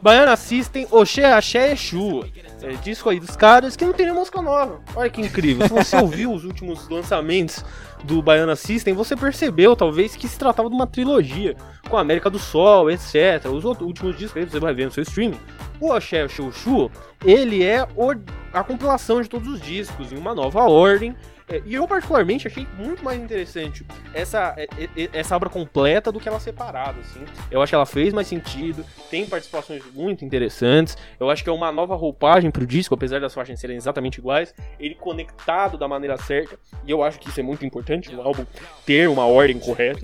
Baiana 0.00 0.34
System, 0.34 0.84
Oxê, 0.90 1.22
Axé, 1.25 1.72
Exu. 1.72 2.25
É, 2.61 2.72
disco 2.82 3.08
aí 3.08 3.20
dos 3.20 3.37
caras 3.37 3.76
que 3.76 3.84
não 3.84 3.92
tem 3.92 4.06
nenhuma 4.06 4.20
música 4.20 4.42
nova. 4.42 4.80
Olha 4.96 5.08
que 5.08 5.20
incrível. 5.20 5.66
Se 5.68 5.72
você 5.72 5.96
ouviu 5.96 6.32
os 6.32 6.44
últimos 6.44 6.88
lançamentos 6.88 7.64
do 8.02 8.20
Baiana 8.20 8.56
System, 8.56 8.94
você 8.94 9.14
percebeu, 9.14 9.76
talvez, 9.76 10.16
que 10.16 10.26
se 10.26 10.37
tratava 10.37 10.68
de 10.68 10.75
uma 10.75 10.88
trilogia. 10.88 11.56
Com 11.88 11.96
América 11.96 12.28
do 12.28 12.38
Sol, 12.38 12.90
etc. 12.90 13.46
Os 13.52 13.64
outros, 13.64 13.87
últimos 13.87 14.16
discos 14.18 14.42
aí 14.42 14.49
você 14.49 14.58
vai 14.58 14.75
ver 14.75 14.87
no 14.87 14.90
seu 14.90 15.04
streaming. 15.04 15.38
O 15.80 15.92
Axé, 15.92 16.25
Exu, 16.25 16.90
ele 17.25 17.62
é 17.64 17.87
o- 17.96 18.12
a 18.52 18.64
compilação 18.64 19.22
de 19.22 19.28
todos 19.28 19.46
os 19.46 19.61
discos 19.61 20.12
em 20.12 20.16
uma 20.16 20.34
nova 20.34 20.62
ordem. 20.64 21.14
É, 21.52 21.62
E 21.66 21.75
eu, 21.75 21.87
particularmente, 21.87 22.47
achei 22.47 22.66
muito 22.78 23.04
mais 23.04 23.21
interessante 23.21 23.85
essa, 24.14 24.54
é, 24.56 24.66
é, 24.97 25.11
essa 25.12 25.37
obra 25.37 25.50
completa 25.50 26.11
do 26.11 26.18
que 26.18 26.28
ela 26.28 26.40
separada, 26.40 26.99
assim. 27.00 27.25
Eu 27.50 27.61
acho 27.61 27.71
que 27.71 27.75
ela 27.75 27.85
fez 27.85 28.14
mais 28.14 28.26
sentido, 28.26 28.85
tem 29.11 29.26
participações 29.26 29.82
muito 29.92 30.25
interessantes. 30.25 30.97
Eu 31.21 31.28
acho 31.28 31.44
que 31.44 31.50
é 31.50 31.52
uma 31.52 31.71
nova 31.71 31.94
roupagem 31.94 32.50
pro 32.50 32.66
disco, 32.66 32.94
apesar 32.94 33.21
das 33.21 33.35
faixas 33.35 33.61
serem 33.61 33.76
exatamente 33.76 34.18
iguais. 34.18 34.54
Ele 34.80 34.94
conectado 34.94 35.76
da 35.76 35.87
maneira 35.87 36.16
certa, 36.16 36.59
e 36.87 36.90
eu 36.90 37.02
acho 37.02 37.18
que 37.18 37.28
isso 37.28 37.38
é 37.38 37.42
muito 37.42 37.66
importante, 37.66 38.14
o 38.14 38.23
álbum 38.23 38.47
ter 38.87 39.09
uma 39.09 39.26
ordem 39.26 39.59
correta. 39.59 40.00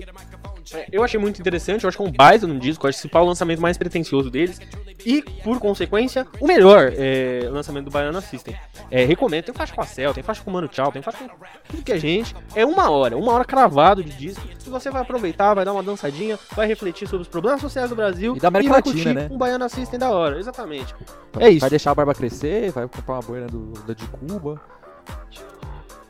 É, 0.73 0.87
Eu 0.91 1.03
achei 1.03 1.19
muito 1.19 1.39
interessante, 1.39 1.83
eu 1.83 1.87
acho 1.87 1.97
que 1.97 2.03
é 2.03 2.07
um 2.07 2.11
baita 2.11 2.45
no 2.45 2.59
disco, 2.59 2.87
acho 2.87 3.07
que 3.07 3.15
é 3.15 3.19
o 3.19 3.25
lançamento 3.25 3.61
mais 3.61 3.77
pretencioso 3.77 4.29
deles. 4.29 4.59
E, 5.05 5.21
por 5.43 5.59
consequência, 5.59 6.27
o 6.39 6.47
melhor 6.47 6.91
é, 6.95 7.47
lançamento 7.49 7.85
do 7.85 7.91
Baiana 7.91 8.21
System. 8.21 8.55
É, 8.91 9.05
recomendo, 9.05 9.45
tem 9.45 9.53
faixa 9.53 9.73
com 9.73 9.81
a 9.81 9.85
Cell, 9.85 10.13
tem 10.13 10.23
faixa 10.23 10.41
com 10.43 10.49
o 10.49 10.53
Mano 10.53 10.67
Tchau, 10.67 10.91
tem 10.91 11.01
faixa 11.01 11.17
com 11.17 11.29
tudo 11.69 11.83
que 11.83 11.91
é 11.91 11.97
gente. 11.97 12.35
É 12.55 12.65
uma 12.65 12.89
hora, 12.89 13.15
uma 13.17 13.31
hora 13.31 13.45
cravado 13.45 14.03
de 14.03 14.11
disco. 14.11 14.45
E 14.65 14.69
você 14.69 14.89
vai 14.89 15.01
aproveitar, 15.01 15.53
vai 15.53 15.63
dar 15.63 15.73
uma 15.73 15.83
dançadinha, 15.83 16.37
vai 16.55 16.67
refletir 16.67 17.07
sobre 17.07 17.21
os 17.21 17.27
problemas 17.27 17.61
sociais 17.61 17.89
do 17.89 17.95
Brasil 17.95 18.35
E 18.35 18.39
da 18.39 18.49
América 18.49 18.73
vai 18.73 18.81
Latina, 18.85 19.13
né? 19.13 19.29
um 19.31 19.37
Baiana 19.37 19.69
System 19.69 19.99
da 19.99 20.11
hora, 20.11 20.37
exatamente. 20.37 20.93
É 21.39 21.49
isso. 21.49 21.61
Vai 21.61 21.69
deixar 21.69 21.91
a 21.91 21.95
barba 21.95 22.13
crescer, 22.13 22.71
vai 22.71 22.87
comprar 22.87 23.15
uma 23.15 23.21
boina 23.21 23.47
do, 23.47 23.71
da 23.85 23.93
de 23.93 24.05
Cuba. 24.07 24.61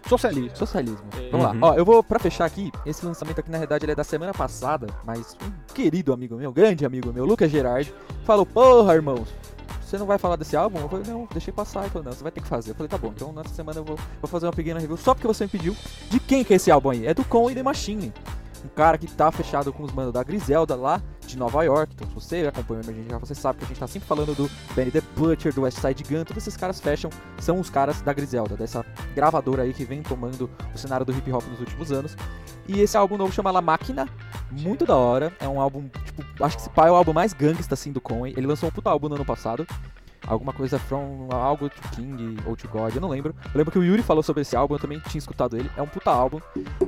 Socialismo. 0.09 0.57
Socialismo. 0.57 1.05
É. 1.17 1.29
Vamos 1.29 1.45
Uhum. 1.47 1.59
lá. 1.59 1.67
Ó, 1.69 1.73
eu 1.75 1.85
vou, 1.85 2.03
pra 2.03 2.19
fechar 2.19 2.45
aqui, 2.45 2.71
esse 2.85 3.05
lançamento 3.05 3.39
aqui 3.39 3.49
na 3.51 3.57
realidade 3.57 3.85
ele 3.85 3.91
é 3.91 3.95
da 3.95 4.03
semana 4.03 4.33
passada, 4.33 4.87
mas 5.05 5.37
um 5.41 5.51
querido 5.73 6.11
amigo 6.11 6.35
meu, 6.35 6.51
grande 6.51 6.85
amigo 6.85 7.13
meu, 7.13 7.25
Lucas 7.25 7.49
Gerard, 7.51 7.93
falou: 8.25 8.45
Porra, 8.45 8.95
irmãos, 8.95 9.27
você 9.85 9.97
não 9.97 10.05
vai 10.05 10.17
falar 10.17 10.35
desse 10.35 10.55
álbum? 10.57 10.79
Eu 10.79 10.89
falei: 10.89 11.05
Não, 11.07 11.27
deixei 11.31 11.53
passar. 11.53 11.81
Ele 11.81 11.89
falou: 11.89 12.05
Não, 12.05 12.11
você 12.11 12.23
vai 12.23 12.31
ter 12.31 12.41
que 12.41 12.47
fazer. 12.47 12.71
Eu 12.71 12.75
falei: 12.75 12.89
Tá 12.89 12.97
bom, 12.97 13.11
então 13.15 13.31
nessa 13.31 13.53
semana 13.53 13.79
eu 13.79 13.83
vou, 13.85 13.97
vou 14.21 14.29
fazer 14.29 14.45
uma 14.47 14.53
pequena 14.53 14.79
review 14.79 14.97
só 14.97 15.13
porque 15.13 15.27
você 15.27 15.43
me 15.45 15.49
pediu. 15.49 15.75
De 16.09 16.19
quem 16.19 16.43
que 16.43 16.53
é 16.53 16.55
esse 16.55 16.71
álbum 16.71 16.89
aí? 16.89 17.05
É 17.05 17.13
do 17.13 17.23
Con 17.23 17.49
e 17.49 17.55
The 17.55 17.63
Machine. 17.63 18.11
Um 18.65 18.69
cara 18.75 18.97
que 18.97 19.07
tá 19.07 19.31
fechado 19.31 19.71
com 19.71 19.83
os 19.83 19.91
manos 19.93 20.11
da 20.11 20.21
Griselda 20.23 20.75
lá 20.75 21.01
de 21.29 21.37
Nova 21.37 21.63
York. 21.63 21.93
Então, 21.95 22.07
se 22.07 22.13
você 22.13 22.47
acompanha 22.47 22.81
a 22.81 22.83
gente 22.83 23.09
já 23.09 23.17
você 23.17 23.35
sabe 23.35 23.59
que 23.59 23.65
a 23.65 23.67
gente 23.67 23.79
tá 23.79 23.87
sempre 23.87 24.07
falando 24.07 24.35
do 24.35 24.49
Benny 24.75 24.91
the 24.91 25.01
Butcher, 25.15 25.53
do 25.53 25.61
West 25.61 25.79
Side 25.79 26.03
Gun. 26.03 26.23
Todos 26.23 26.43
esses 26.43 26.57
caras 26.57 26.79
fecham, 26.79 27.09
são 27.39 27.59
os 27.59 27.69
caras 27.69 28.01
da 28.01 28.13
Griselda, 28.13 28.55
dessa 28.55 28.85
gravadora 29.15 29.63
aí 29.63 29.73
que 29.73 29.85
vem 29.85 30.01
tomando 30.01 30.49
o 30.73 30.77
cenário 30.77 31.05
do 31.05 31.11
hip 31.11 31.31
hop 31.31 31.43
nos 31.47 31.59
últimos 31.59 31.91
anos. 31.91 32.15
E 32.67 32.81
esse 32.81 32.95
álbum 32.97 33.17
novo 33.17 33.33
chama 33.33 33.51
La 33.51 33.61
Máquina, 33.61 34.07
muito 34.51 34.85
da 34.85 34.95
hora. 34.95 35.33
É 35.39 35.47
um 35.47 35.59
álbum, 35.59 35.89
tipo, 36.05 36.23
acho 36.43 36.55
que 36.55 36.61
esse 36.61 36.69
pai 36.69 36.89
é 36.89 36.91
o 36.91 36.95
álbum 36.95 37.13
mais 37.13 37.33
gangsta 37.33 37.73
assim 37.73 37.91
do 37.91 38.01
Conway. 38.01 38.33
Ele 38.35 38.47
lançou 38.47 38.69
um 38.69 38.71
puta 38.71 38.89
álbum 38.89 39.09
no 39.09 39.15
ano 39.15 39.25
passado. 39.25 39.65
Alguma 40.29 40.53
coisa 40.53 40.77
from 40.77 41.27
algo 41.31 41.67
to 41.69 41.81
King 41.95 42.37
ou 42.45 42.55
to 42.55 42.67
God, 42.67 42.93
eu 42.93 43.01
não 43.01 43.09
lembro. 43.09 43.35
Eu 43.45 43.57
lembro 43.57 43.71
que 43.71 43.79
o 43.79 43.83
Yuri 43.83 44.03
falou 44.03 44.21
sobre 44.21 44.43
esse 44.43 44.55
álbum, 44.55 44.75
eu 44.75 44.79
também 44.79 44.99
tinha 44.99 45.17
escutado 45.17 45.57
ele. 45.57 45.69
É 45.75 45.81
um 45.81 45.87
puta 45.87 46.11
álbum. 46.11 46.39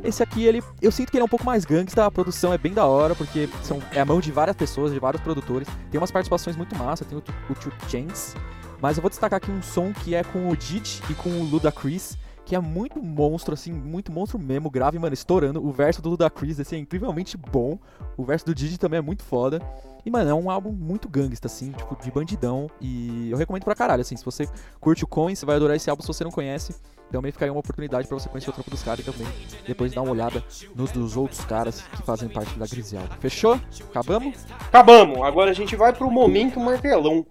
Esse 0.03 0.21
aqui, 0.21 0.45
ele, 0.45 0.63
eu 0.79 0.91
sinto 0.91 1.09
que 1.09 1.17
ele 1.17 1.23
é 1.23 1.25
um 1.25 1.29
pouco 1.29 1.43
mais 1.45 1.65
gangsta, 1.65 2.05
a 2.05 2.11
produção 2.11 2.53
é 2.53 2.57
bem 2.57 2.71
da 2.71 2.85
hora, 2.85 3.15
porque 3.15 3.49
são, 3.63 3.81
é 3.91 3.99
a 3.99 4.05
mão 4.05 4.19
de 4.19 4.31
várias 4.31 4.55
pessoas, 4.55 4.93
de 4.93 4.99
vários 4.99 5.23
produtores. 5.23 5.67
Tem 5.89 5.99
umas 5.99 6.11
participações 6.11 6.55
muito 6.55 6.75
massa, 6.75 7.03
tem 7.03 7.17
o, 7.17 7.23
o 7.49 7.55
Two 7.55 7.73
Chains. 7.89 8.35
Mas 8.79 8.97
eu 8.97 9.01
vou 9.01 9.09
destacar 9.09 9.37
aqui 9.37 9.51
um 9.51 9.61
som 9.61 9.91
que 9.91 10.13
é 10.13 10.23
com 10.23 10.49
o 10.49 10.55
Didi 10.55 11.01
e 11.09 11.13
com 11.15 11.29
o 11.29 11.43
Ludacris, 11.43 12.17
que 12.51 12.55
é 12.55 12.59
muito 12.59 13.01
monstro, 13.01 13.53
assim, 13.53 13.71
muito 13.71 14.11
monstro 14.11 14.37
mesmo, 14.37 14.69
grave, 14.69 14.99
mano, 14.99 15.13
estourando. 15.13 15.65
O 15.65 15.71
verso 15.71 16.01
do 16.01 16.09
Ludacris, 16.09 16.59
assim, 16.59 16.75
é 16.75 16.79
incrivelmente 16.79 17.37
bom. 17.37 17.79
O 18.17 18.25
verso 18.25 18.45
do 18.45 18.53
Didi 18.53 18.77
também 18.77 18.97
é 18.97 19.01
muito 19.01 19.23
foda. 19.23 19.61
E, 20.05 20.11
mano, 20.11 20.29
é 20.29 20.33
um 20.33 20.49
álbum 20.49 20.69
muito 20.69 21.07
gangsta, 21.07 21.47
assim, 21.47 21.71
tipo, 21.71 21.95
de 22.03 22.11
bandidão. 22.11 22.69
E 22.81 23.31
eu 23.31 23.37
recomendo 23.37 23.63
pra 23.63 23.73
caralho, 23.73 24.01
assim, 24.01 24.17
se 24.17 24.25
você 24.25 24.49
curte 24.81 25.05
o 25.05 25.07
Coin, 25.07 25.33
você 25.33 25.45
vai 25.45 25.55
adorar 25.55 25.77
esse 25.77 25.89
álbum 25.89 26.01
se 26.01 26.09
você 26.09 26.25
não 26.25 26.31
conhece. 26.31 26.75
Também 27.09 27.31
fica 27.31 27.45
aí 27.45 27.51
uma 27.51 27.61
oportunidade 27.61 28.05
pra 28.05 28.19
você 28.19 28.27
conhecer 28.27 28.49
o 28.49 28.53
trampo 28.53 28.69
dos 28.69 28.83
caras 28.83 29.05
também 29.05 29.27
depois 29.65 29.93
dar 29.93 30.01
uma 30.01 30.11
olhada 30.11 30.43
nos 30.75 30.91
dos 30.91 31.15
outros 31.15 31.43
caras 31.45 31.81
que 31.81 32.01
fazem 32.03 32.27
parte 32.27 32.57
da 32.59 32.65
Griselda. 32.65 33.15
Fechou? 33.19 33.59
Acabamos? 33.89 34.45
Acabamos, 34.59 35.21
agora 35.21 35.51
a 35.51 35.53
gente 35.53 35.75
vai 35.75 35.93
pro 35.93 36.11
momento 36.11 36.59
martelão. 36.59 37.25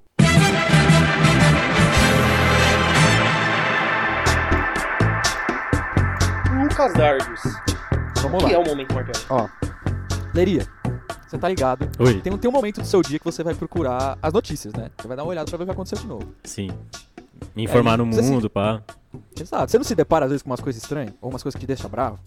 Lucas 6.70 6.92
Dardos. 6.94 7.40
Vamos 8.22 8.42
O 8.44 8.46
que 8.46 8.52
é 8.54 8.56
lá. 8.58 8.62
o 8.64 8.66
momento 8.66 8.94
martelão? 8.94 9.22
Ó, 9.30 9.48
Leria, 10.34 10.66
você 11.26 11.36
tá 11.38 11.48
ligado? 11.48 11.88
Oi. 11.98 12.20
Tem, 12.20 12.36
tem 12.36 12.48
um 12.50 12.52
momento 12.52 12.80
do 12.80 12.86
seu 12.86 13.02
dia 13.02 13.18
que 13.18 13.24
você 13.24 13.42
vai 13.42 13.54
procurar 13.54 14.18
as 14.22 14.32
notícias, 14.32 14.72
né? 14.74 14.90
Você 14.96 15.08
vai 15.08 15.16
dar 15.16 15.24
uma 15.24 15.30
olhada 15.30 15.48
pra 15.48 15.56
ver 15.58 15.64
o 15.64 15.66
que 15.66 15.72
aconteceu 15.72 15.98
de 15.98 16.06
novo. 16.06 16.26
Sim. 16.44 16.70
Me 17.56 17.64
informar 17.64 17.94
É, 17.94 17.96
no 17.98 18.06
você 18.12 18.22
se- 18.22 18.30
mundo, 18.30 18.48
pá. 18.48 18.82
Exato. 19.38 19.70
Você 19.70 19.78
não 19.78 19.84
se 19.84 19.94
depara 19.94 20.26
às 20.26 20.30
vezes 20.30 20.42
com 20.42 20.50
umas 20.50 20.60
coisas 20.60 20.80
estranhas? 20.82 21.12
Ou 21.20 21.30
umas 21.30 21.42
coisas 21.42 21.58
que 21.58 21.64
te 21.64 21.66
deixam 21.66 21.90
bravo? 21.90 22.18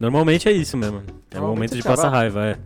Normalmente 0.00 0.48
é 0.48 0.52
isso 0.52 0.76
mesmo. 0.76 0.98
É 1.30 1.36
o 1.36 1.40
Normalmente 1.40 1.70
momento 1.70 1.76
de 1.76 1.82
passar 1.82 2.08
raiva, 2.08 2.44
é. 2.46 2.58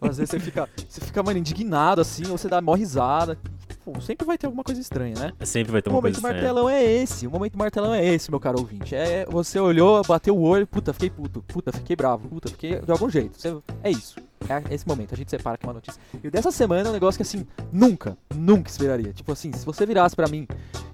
Às 0.00 0.16
vezes 0.18 0.30
você 0.30 0.40
fica, 0.40 0.68
você 0.88 1.00
fica, 1.00 1.22
mano, 1.22 1.38
indignado 1.38 2.00
assim, 2.00 2.22
ou 2.30 2.38
você 2.38 2.48
dá 2.48 2.60
mó 2.60 2.74
risada. 2.74 3.36
Pô, 3.84 4.00
sempre 4.00 4.24
vai 4.24 4.38
ter 4.38 4.46
alguma 4.46 4.62
coisa 4.62 4.80
estranha, 4.80 5.14
né? 5.18 5.32
Sempre 5.44 5.72
vai 5.72 5.82
ter 5.82 5.90
O 5.90 5.92
uma 5.92 5.96
momento 6.00 6.14
coisa 6.20 6.28
estranha. 6.28 6.54
martelão 6.54 6.68
é 6.70 6.84
esse. 6.84 7.26
O 7.26 7.30
momento 7.30 7.58
martelão 7.58 7.92
é 7.92 8.04
esse, 8.04 8.30
meu 8.30 8.38
caro 8.38 8.58
ouvinte. 8.60 8.94
É 8.94 9.26
você 9.28 9.58
olhou, 9.58 10.00
bateu 10.06 10.36
o 10.36 10.42
olho, 10.42 10.66
puta, 10.66 10.92
fiquei 10.92 11.10
puto, 11.10 11.42
puta, 11.42 11.72
fiquei 11.72 11.96
bravo, 11.96 12.28
puta, 12.28 12.48
fiquei 12.48 12.78
de 12.80 12.90
algum 12.92 13.10
jeito. 13.10 13.40
Você- 13.40 13.56
é 13.82 13.90
isso. 13.90 14.20
É 14.48 14.74
esse 14.74 14.86
momento, 14.86 15.14
a 15.14 15.16
gente 15.16 15.30
separa 15.30 15.54
aqui 15.54 15.66
uma 15.66 15.72
notícia. 15.72 16.00
E 16.22 16.26
o 16.28 16.30
dessa 16.30 16.50
semana 16.52 16.88
é 16.88 16.90
um 16.90 16.92
negócio 16.92 17.16
que 17.18 17.22
assim, 17.22 17.46
nunca, 17.72 18.16
nunca 18.34 18.68
esperaria. 18.70 19.12
Tipo 19.12 19.32
assim, 19.32 19.52
se 19.52 19.64
você 19.64 19.84
virasse 19.86 20.14
pra 20.16 20.28
mim 20.28 20.46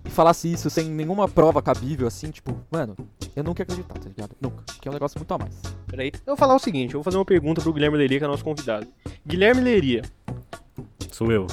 e 0.04 0.10
falasse 0.10 0.50
isso 0.52 0.68
sem 0.70 0.86
nenhuma 0.90 1.26
prova 1.28 1.60
cabível, 1.62 2.06
assim, 2.06 2.30
tipo, 2.30 2.54
mano, 2.70 2.94
eu 3.34 3.42
nunca 3.44 3.62
ia 3.62 3.64
acreditar, 3.64 3.94
tá 3.98 4.08
ligado? 4.08 4.30
Nunca. 4.40 4.62
Porque 4.66 4.86
é 4.88 4.90
um 4.90 4.94
negócio 4.94 5.18
muito 5.18 5.32
a 5.32 5.38
mais. 5.38 5.54
Peraí. 5.86 6.08
Eu 6.14 6.20
vou 6.32 6.36
falar 6.36 6.54
o 6.54 6.58
seguinte, 6.58 6.94
eu 6.94 6.98
vou 7.00 7.04
fazer 7.04 7.16
uma 7.16 7.24
pergunta 7.24 7.60
pro 7.62 7.72
Guilherme 7.72 7.96
Leria, 7.98 8.18
que 8.18 8.24
é 8.24 8.28
nosso 8.28 8.44
convidado. 8.44 8.86
Guilherme 9.26 9.62
Leria, 9.62 10.02
Sou 11.10 11.32
eu. 11.32 11.46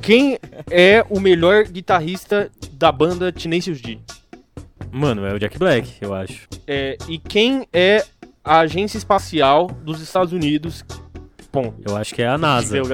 quem 0.00 0.38
é 0.70 1.04
o 1.08 1.20
melhor 1.20 1.64
guitarrista 1.64 2.50
da 2.72 2.90
banda 2.90 3.32
Tenacious 3.32 3.80
D? 3.80 3.98
Mano, 4.90 5.24
é 5.24 5.32
o 5.32 5.38
Jack 5.38 5.58
Black, 5.58 5.92
eu 6.00 6.12
acho. 6.12 6.48
É, 6.66 6.96
e 7.08 7.18
quem 7.18 7.66
é 7.72 8.04
a 8.44 8.60
agência 8.60 8.98
espacial 8.98 9.68
dos 9.84 10.00
Estados 10.00 10.32
Unidos? 10.32 10.84
Ponto. 11.52 11.80
Eu 11.86 11.96
acho 11.96 12.14
que 12.14 12.22
é 12.22 12.28
a 12.28 12.38
NASA. 12.38 12.78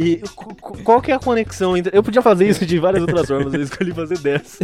E 0.00 0.18
qu- 0.36 0.54
qu- 0.54 0.78
qual 0.84 1.02
que 1.02 1.10
é 1.10 1.14
a 1.16 1.18
conexão 1.18 1.76
entre. 1.76 1.96
Eu 1.96 2.04
podia 2.04 2.22
fazer 2.22 2.48
isso 2.48 2.64
de 2.64 2.78
várias 2.78 3.02
outras 3.02 3.26
formas, 3.26 3.52
eu 3.52 3.62
escolhi 3.62 3.92
fazer 3.92 4.16
dessa. 4.18 4.58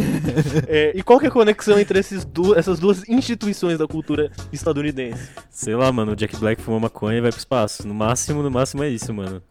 É, 0.65 0.93
e 0.95 1.03
qual 1.03 1.19
que 1.19 1.25
é 1.25 1.27
a 1.27 1.31
conexão 1.31 1.77
entre 1.77 1.99
esses 1.99 2.23
du- 2.23 2.55
essas 2.57 2.79
duas 2.79 3.07
instituições 3.09 3.77
da 3.77 3.85
cultura 3.85 4.31
estadunidense? 4.53 5.27
Sei 5.49 5.75
lá, 5.75 5.91
mano, 5.91 6.13
o 6.13 6.15
Jack 6.15 6.37
Black 6.37 6.61
fuma 6.61 6.79
maconha 6.79 7.17
e 7.17 7.21
vai 7.21 7.31
pro 7.31 7.37
espaço. 7.39 7.85
No 7.85 7.93
máximo, 7.93 8.41
no 8.41 8.49
máximo 8.49 8.81
é 8.81 8.87
isso, 8.89 9.13
mano. 9.13 9.43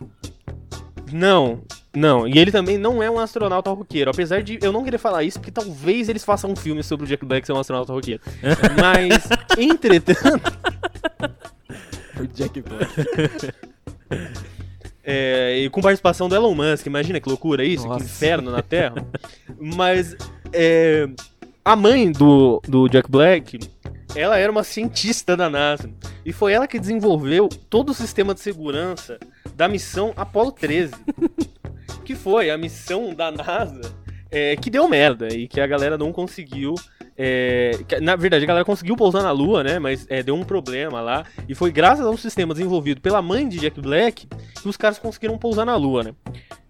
Não, 1.12 1.61
não. 1.94 2.27
E 2.27 2.38
ele 2.38 2.51
também 2.51 2.79
não 2.79 3.03
é 3.03 3.11
um 3.11 3.18
astronauta 3.18 3.70
roqueiro. 3.70 4.11
Apesar 4.11 4.42
de 4.42 4.59
eu 4.62 4.73
não 4.73 4.83
querer 4.85 4.97
falar 4.99 5.23
isso, 5.23 5.38
porque 5.38 5.53
talvez 5.53 6.09
eles 6.09 6.25
façam 6.25 6.51
um 6.51 6.57
filme 6.57 6.83
sobre 6.83 7.05
o 7.05 7.09
Jack 7.09 7.27
Black 7.27 7.47
ser 7.47 7.53
um 7.53 7.59
astronauta 7.61 7.92
roqueiro. 7.92 8.23
Mas, 8.81 9.29
entretanto. 9.59 10.40
O 12.18 12.27
Jack 12.29 12.62
Black. 12.62 13.53
É, 15.05 15.59
e 15.59 15.69
com 15.69 15.83
participação 15.83 16.29
do 16.29 16.35
Elon 16.35 16.55
Musk, 16.55 16.87
imagina 16.87 17.21
que 17.21 17.29
loucura 17.29 17.64
isso, 17.64 17.87
Nossa. 17.87 18.01
que 18.01 18.05
inferno 18.07 18.51
na 18.51 18.62
Terra. 18.62 19.07
Mas 19.61 20.17
é, 20.53 21.07
a 21.64 21.77
mãe 21.77 22.11
do, 22.11 22.61
do 22.67 22.88
Jack 22.88 23.11
Black, 23.11 23.59
ela 24.17 24.38
era 24.38 24.51
uma 24.51 24.64
cientista 24.64 25.37
da 25.37 25.51
NASA. 25.51 25.90
E 26.25 26.33
foi 26.33 26.55
ela 26.55 26.67
que 26.67 26.79
desenvolveu 26.79 27.49
todo 27.69 27.90
o 27.90 27.95
sistema 27.95 28.35
de 28.35 28.40
segurança 28.40 29.19
da 29.55 29.69
missão 29.69 30.12
Apollo 30.17 30.53
13. 30.53 30.95
que 32.05 32.14
foi 32.14 32.51
a 32.51 32.59
missão 32.59 33.14
da 33.14 33.31
NASA 33.31 34.04
é, 34.35 34.57
que 34.57 34.68
deu 34.70 34.88
merda 34.88 35.29
e 35.29 35.47
que 35.47 35.61
a 35.61 35.66
galera 35.66 35.97
não 35.97 36.12
conseguiu. 36.12 36.75
é, 37.16 37.70
que, 37.87 38.01
na 38.01 38.16
verdade, 38.16 38.44
a 38.44 38.49
galera 38.49 38.64
conseguiu 38.64 38.97
pousar 38.97 39.23
na 39.23 39.31
Lua, 39.31 39.62
né? 39.62 39.79
Mas 39.79 40.05
é, 40.11 40.23
deu 40.23 40.35
um 40.35 40.42
problema 40.44 41.01
lá. 41.01 41.25
E 41.49 41.55
foi 41.55 41.70
graças 41.70 42.05
a 42.05 42.11
um 42.11 42.16
sistema 42.16 42.53
desenvolvido 42.53 43.01
pela 43.01 43.23
mãe 43.23 43.49
de 43.49 43.59
Jack 43.59 43.81
Black 43.81 44.27
que 44.61 44.68
os 44.68 44.77
caras 44.77 44.99
conseguiram 44.99 45.38
pousar 45.38 45.64
na 45.64 45.77
Lua, 45.77 46.03
né? 46.03 46.12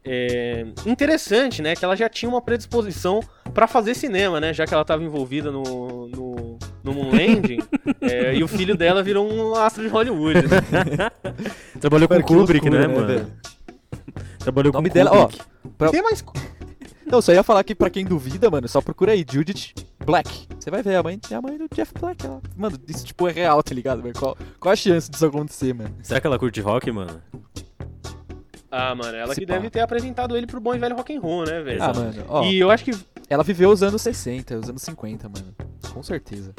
É, 0.07 0.67
interessante, 0.85 1.63
né? 1.63 1.75
Que 1.75 1.83
ela 1.85 1.97
já 1.97 2.11
tinha 2.11 2.29
uma 2.29 2.43
predisposição 2.43 3.21
pra 3.55 3.67
fazer 3.67 3.95
cinema, 3.95 4.39
né? 4.39 4.53
Já 4.53 4.67
que 4.67 4.75
ela 4.75 4.85
tava 4.85 5.03
envolvida 5.03 5.51
no, 5.51 5.63
no, 6.09 6.59
no 6.83 6.93
Moon 6.93 7.11
Landing. 7.11 7.61
é, 8.03 8.35
e 8.35 8.45
o 8.45 8.49
filho 8.49 8.77
dela 8.77 9.03
virou 9.03 9.27
um 9.33 9.55
astro 9.55 9.83
de 9.83 9.89
Hollywood. 9.89 10.43
Né? 10.47 11.11
Trabalhou 11.81 12.07
com 12.07 12.15
Mano, 12.15 12.27
que 12.27 12.35
Kubrick, 12.35 12.69
loucura, 12.69 12.87
né, 12.87 12.95
né, 12.95 13.01
mano? 13.01 13.33
Trabalhou 14.39 14.69
O 14.69 14.73
com 14.73 14.79
nome 14.79 14.91
dela, 14.91 15.11
ó. 15.11 15.23
Kubrick. 15.23 15.45
Pra- 15.79 15.91
Tem 15.91 16.03
mais. 16.03 16.23
Não, 17.07 17.21
só 17.23 17.33
ia 17.33 17.43
falar 17.43 17.63
que 17.65 17.75
pra 17.75 17.91
quem 17.91 18.05
duvida, 18.05 18.51
mano, 18.51 18.67
só 18.69 18.81
procura 18.81 19.13
aí, 19.13 19.25
Judith 19.31 19.75
Black. 20.05 20.47
Você 20.59 20.71
vai 20.71 20.83
ver, 20.83 20.97
a 20.97 21.03
mãe 21.03 21.21
é 21.31 21.35
a 21.35 21.43
mãe 21.43 21.57
do 21.59 21.69
Jeff 21.75 21.93
Black. 21.99 22.25
Ela... 22.25 22.41
Mano, 22.57 22.79
isso 22.89 23.05
tipo 23.05 23.29
é 23.29 23.33
real, 23.33 23.63
tá 23.63 23.75
ligado? 23.75 24.03
velho? 24.03 24.15
Qual, 24.19 24.37
qual 24.59 24.73
a 24.73 24.77
chance 24.77 25.11
disso 25.11 25.27
acontecer, 25.27 25.75
mano? 25.75 25.95
Será 26.03 26.21
que 26.21 26.27
ela 26.27 26.39
curte 26.39 26.61
rock, 26.61 26.91
mano? 26.91 27.21
Ah, 28.71 28.95
mano, 28.95 29.17
ela 29.17 29.35
Se 29.35 29.41
que 29.41 29.47
pá. 29.47 29.55
deve 29.55 29.71
ter 29.71 29.81
apresentado 29.81 30.37
ele 30.37 30.47
pro 30.47 30.61
bom 30.61 30.75
e 30.75 30.79
velho 30.79 30.97
rock 30.97 31.15
and 31.15 31.21
roll, 31.21 31.45
né, 31.45 31.61
velho? 31.63 31.83
Ah, 31.83 31.93
mano, 31.95 32.25
ó, 32.29 32.45
E 32.45 32.59
eu 32.59 32.71
acho 32.71 32.85
que 32.85 32.91
ela 33.29 33.45
viveu 33.45 33.71
os 33.71 33.83
anos 33.83 34.03
60, 34.03 34.59
os 34.59 34.69
anos 34.69 34.83
50, 34.83 35.29
mano. 35.29 35.55
Com 35.93 36.03
certeza. 36.03 36.53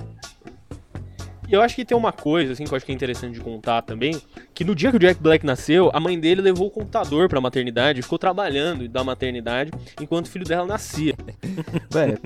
Eu 1.50 1.62
acho 1.62 1.76
que 1.76 1.86
tem 1.86 1.98
uma 1.98 2.12
coisa, 2.12 2.54
assim, 2.54 2.66
que 2.66 2.74
eu 2.74 2.76
acho 2.76 2.86
que 2.86 2.92
é 2.92 2.96
interessante 2.96 3.34
de 3.34 3.40
contar 3.40 3.82
também, 3.82 4.20
que 4.54 4.64
no 4.64 4.76
dia 4.76 4.90
que 4.90 4.98
o 4.98 5.00
Jack 5.00 5.22
Black 5.22 5.46
nasceu, 5.46 5.90
a 5.94 6.00
mãe 6.00 6.20
dele 6.20 6.42
levou 6.42 6.68
o 6.68 6.72
computador 6.72 7.30
pra 7.30 7.40
maternidade, 7.40 8.02
ficou 8.02 8.18
trabalhando 8.18 8.88
da 8.88 9.04
maternidade, 9.04 9.72
enquanto 10.02 10.26
o 10.26 10.30
filho 10.30 10.46
dela 10.46 10.66
nascia. 10.66 11.16
Velho, 11.90 12.20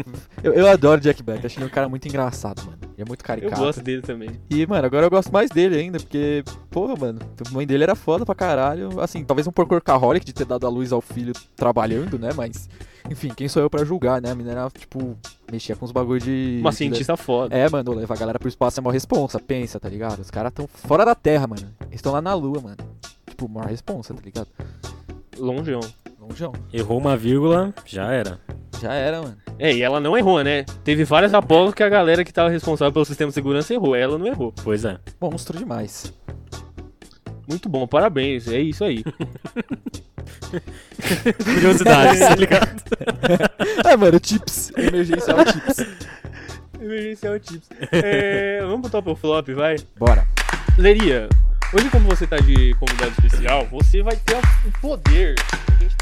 eu, 0.43 0.53
eu 0.53 0.67
adoro 0.67 1.01
Jack 1.01 1.21
Black, 1.21 1.45
achei 1.45 1.62
ele 1.62 1.69
um 1.69 1.73
cara 1.73 1.89
muito 1.89 2.08
engraçado, 2.08 2.63
mano. 2.65 2.78
Ele 2.99 3.03
é 3.03 3.07
muito 3.07 3.21
Eu 3.21 3.25
caricato. 3.25 3.62
gosto 3.62 3.81
dele 3.81 4.01
também. 4.01 4.29
E, 4.49 4.67
mano, 4.67 4.85
agora 4.85 5.05
eu 5.05 5.09
gosto 5.09 5.31
mais 5.31 5.49
dele 5.49 5.77
ainda, 5.77 5.97
porque, 5.99 6.43
porra, 6.69 6.95
mano, 6.97 7.19
a 7.47 7.49
mãe 7.51 7.65
dele 7.65 7.83
era 7.83 7.95
foda 7.95 8.25
pra 8.25 8.35
caralho. 8.35 8.99
Assim, 8.99 9.23
talvez 9.23 9.47
um 9.47 9.53
pouco 9.53 9.73
workaholic 9.73 10.25
de 10.25 10.33
ter 10.33 10.43
dado 10.45 10.67
a 10.67 10.69
luz 10.69 10.91
ao 10.91 10.99
filho 10.99 11.31
trabalhando, 11.55 12.19
né? 12.19 12.31
Mas, 12.35 12.67
enfim, 13.09 13.29
quem 13.29 13.47
sou 13.47 13.62
eu 13.62 13.69
pra 13.69 13.85
julgar, 13.85 14.21
né? 14.21 14.31
A 14.31 14.35
menina 14.35 14.51
era, 14.51 14.69
tipo, 14.71 15.17
mexia 15.49 15.77
com 15.77 15.85
os 15.85 15.93
bagulho 15.93 16.19
de. 16.19 16.57
Uma 16.59 16.71
de- 16.71 16.75
cientista 16.75 17.15
foda. 17.15 17.55
É, 17.55 17.69
mano, 17.69 17.93
levar 17.93 18.15
a 18.15 18.17
galera 18.17 18.38
pro 18.38 18.49
espaço 18.49 18.77
é 18.77 18.81
uma 18.81 18.91
responsa, 18.91 19.39
pensa, 19.39 19.79
tá 19.79 19.88
ligado? 19.88 20.19
Os 20.19 20.29
caras 20.29 20.51
tão 20.51 20.67
fora 20.67 21.05
da 21.05 21.15
Terra, 21.15 21.47
mano. 21.47 21.73
Eles 21.83 21.95
estão 21.95 22.12
lá 22.12 22.21
na 22.21 22.33
Lua, 22.33 22.59
mano. 22.59 22.77
Tipo, 23.29 23.45
uma 23.45 23.63
responsa, 23.65 24.13
tá 24.13 24.21
ligado? 24.25 24.49
Longeão. 25.38 25.79
Longeão. 26.29 26.53
Errou 26.71 26.97
uma 26.99 27.17
vírgula, 27.17 27.73
já 27.85 28.11
era. 28.11 28.39
Já 28.81 28.93
era, 28.93 29.21
mano. 29.21 29.37
É, 29.57 29.73
e 29.73 29.81
ela 29.81 29.99
não 29.99 30.17
errou, 30.17 30.41
né? 30.43 30.63
Teve 30.83 31.03
várias 31.03 31.33
Apollo 31.33 31.73
que 31.73 31.83
a 31.83 31.89
galera 31.89 32.23
que 32.23 32.31
tava 32.31 32.49
responsável 32.49 32.93
pelo 32.93 33.03
sistema 33.03 33.29
de 33.29 33.33
segurança 33.33 33.73
errou. 33.73 33.95
Ela 33.95 34.17
não 34.17 34.27
errou. 34.27 34.53
Pois 34.63 34.85
é. 34.85 34.97
Monstro 35.19 35.57
demais. 35.57 36.13
Muito 37.47 37.67
bom, 37.67 37.85
parabéns. 37.87 38.47
É 38.47 38.59
isso 38.59 38.85
aí. 38.85 39.03
Curiosidade, 41.43 42.19
tá 42.19 42.35
ligado? 42.35 42.83
é, 43.85 43.97
mano, 43.97 44.19
tips. 44.19 44.71
Emergencial 44.77 45.43
tips. 45.43 45.85
Emergencial 46.79 47.39
Tips. 47.39 47.69
É, 47.91 48.61
vamos 48.61 48.81
pro 48.81 48.89
top 48.89 49.09
ou 49.09 49.15
flop, 49.15 49.49
vai? 49.49 49.75
Bora. 49.97 50.25
Leria, 50.77 51.27
hoje 51.73 51.89
como 51.89 52.07
você 52.07 52.25
tá 52.25 52.37
de 52.37 52.73
convidado 52.75 53.11
especial, 53.11 53.67
você 53.69 54.01
vai 54.01 54.15
ter 54.15 54.37
o 54.37 54.71
poder, 54.79 55.35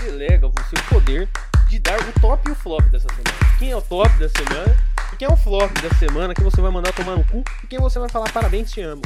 delega 0.07 0.47
você 0.47 0.75
o 0.75 0.89
poder 0.89 1.29
de 1.67 1.79
dar 1.79 1.99
o 1.99 2.19
top 2.21 2.47
e 2.47 2.51
o 2.51 2.55
flop 2.55 2.83
dessa 2.89 3.07
semana. 3.09 3.57
Quem 3.59 3.71
é 3.71 3.75
o 3.75 3.81
top 3.81 4.09
da 4.17 4.29
semana 4.29 4.77
e 5.11 5.15
quem 5.17 5.27
é 5.27 5.31
o 5.31 5.35
flop 5.35 5.71
da 5.81 5.89
semana, 5.97 6.33
quem 6.33 6.43
você 6.43 6.61
vai 6.61 6.71
mandar 6.71 6.93
tomar 6.93 7.17
no 7.17 7.23
cu 7.25 7.43
e 7.63 7.67
quem 7.67 7.79
você 7.79 7.99
vai 7.99 8.07
falar 8.07 8.31
parabéns, 8.31 8.71
te 8.71 8.81
amo. 8.81 9.01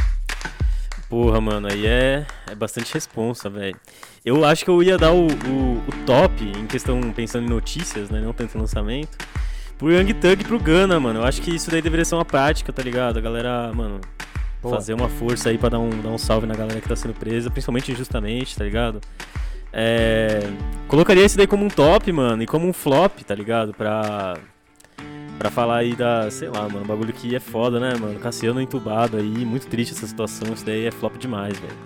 Porra, 1.10 1.42
mano, 1.42 1.68
aí 1.68 1.86
é, 1.86 2.26
é 2.50 2.56
bastante 2.56 2.94
responsa, 2.94 3.50
velho. 3.50 3.76
Eu 4.24 4.46
acho 4.46 4.64
que 4.64 4.70
eu 4.70 4.82
ia 4.82 4.98
dar 4.98 5.12
o, 5.12 5.28
o, 5.28 5.78
o 5.80 6.06
top, 6.06 6.44
em 6.44 6.68
questão, 6.68 7.02
pensando 7.12 7.46
em 7.46 7.50
notícias, 7.50 8.10
né, 8.10 8.22
não 8.22 8.32
tanto 8.32 8.56
em 8.56 8.62
lançamento, 8.62 9.18
pro 9.78 9.92
Young 9.92 10.14
Thug 10.14 10.42
e 10.42 10.46
pro 10.46 10.60
Gana, 10.60 11.00
mano. 11.00 11.20
Eu 11.20 11.26
acho 11.26 11.42
que 11.42 11.54
isso 11.54 11.70
daí 11.70 11.82
deveria 11.82 12.06
ser 12.06 12.16
uma 12.16 12.24
prática, 12.24 12.72
tá 12.72 12.82
ligado? 12.82 13.18
A 13.18 13.22
galera, 13.22 13.74
mano, 13.74 14.00
Boa. 14.62 14.76
fazer 14.76 14.94
uma 14.94 15.10
força 15.10 15.50
aí 15.50 15.58
pra 15.58 15.68
dar 15.68 15.80
um, 15.80 15.90
dar 15.90 16.10
um 16.10 16.18
salve 16.18 16.48
na 16.48 16.56
galera 16.56 16.80
que 16.80 16.88
tá 16.88 16.96
sendo 16.96 17.14
presa, 17.14 17.50
principalmente 17.50 17.92
injustamente, 17.92 18.56
tá 18.56 18.64
ligado? 18.64 19.02
É, 19.74 20.42
colocaria 20.88 21.24
esse 21.24 21.38
daí 21.38 21.48
como 21.48 21.66
um 21.66 21.70
top, 21.70 22.12
mano, 22.12 22.44
e 22.44 22.48
como 22.48 22.68
um 22.68 22.74
flop, 22.74 23.20
tá 23.22 23.34
ligado? 23.34 23.74
Pra, 23.74 24.38
pra 25.38 25.50
falar 25.50 25.78
aí 25.78 25.96
da, 25.96 26.30
sei 26.30 26.50
lá, 26.50 26.64
mano, 26.64 26.82
um 26.82 26.88
bagulho 26.88 27.14
que 27.14 27.36
é 27.36 27.40
foda, 27.40 27.80
né, 27.80 27.94
mano? 28.00 28.20
Cassiano 28.20 28.62
entubado 28.62 29.18
aí, 29.18 29.46
muito 29.46 29.68
triste 29.68 29.94
essa 29.94 30.06
situação, 30.06 30.54
isso 30.54 30.66
daí 30.66 30.86
é 30.86 30.92
flop 30.92 31.18
demais, 31.18 31.58
velho. 31.58 31.78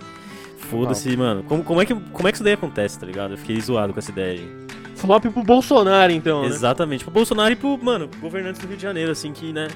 Foda-se, 0.58 1.16
mano. 1.16 1.44
Como, 1.44 1.62
como, 1.62 1.80
é 1.80 1.86
que, 1.86 1.94
como 1.94 2.26
é 2.26 2.32
que 2.32 2.36
isso 2.36 2.44
daí 2.44 2.54
acontece, 2.54 2.98
tá 2.98 3.06
ligado? 3.06 3.32
Eu 3.32 3.38
fiquei 3.38 3.60
zoado 3.60 3.92
com 3.92 3.98
essa 3.98 4.10
ideia 4.10 4.40
aí. 4.40 4.66
Flop 4.96 5.22
pro 5.26 5.42
Bolsonaro, 5.44 6.10
então, 6.10 6.42
né? 6.42 6.48
Exatamente. 6.48 7.04
Pro 7.04 7.12
Bolsonaro 7.12 7.52
e 7.52 7.56
pro, 7.56 7.78
mano, 7.78 8.10
governantes 8.20 8.60
do 8.60 8.66
Rio 8.66 8.76
de 8.76 8.82
Janeiro, 8.82 9.12
assim, 9.12 9.32
que, 9.32 9.52
né? 9.52 9.68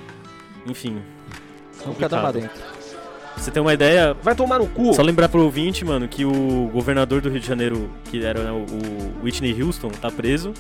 Enfim. 0.67 1.01
Vamos 1.85 1.99
uma 1.99 2.09
complicado. 2.09 2.33
dentro. 2.33 2.80
Você 3.41 3.51
ter 3.51 3.61
uma 3.61 3.73
ideia, 3.73 4.15
Vai 4.23 4.35
tomar 4.35 4.59
no 4.59 4.67
cu. 4.67 4.93
Só 4.93 5.01
lembrar 5.01 5.31
pro 5.31 5.43
ouvinte, 5.43 5.83
mano, 5.83 6.07
que 6.07 6.27
o 6.27 6.69
governador 6.73 7.23
do 7.23 7.31
Rio 7.31 7.41
de 7.41 7.47
Janeiro, 7.47 7.91
que 8.05 8.23
era 8.23 8.45
né, 8.45 8.51
o 8.53 9.25
Whitney 9.25 9.63
Houston, 9.63 9.89
tá 9.89 10.11
preso. 10.11 10.53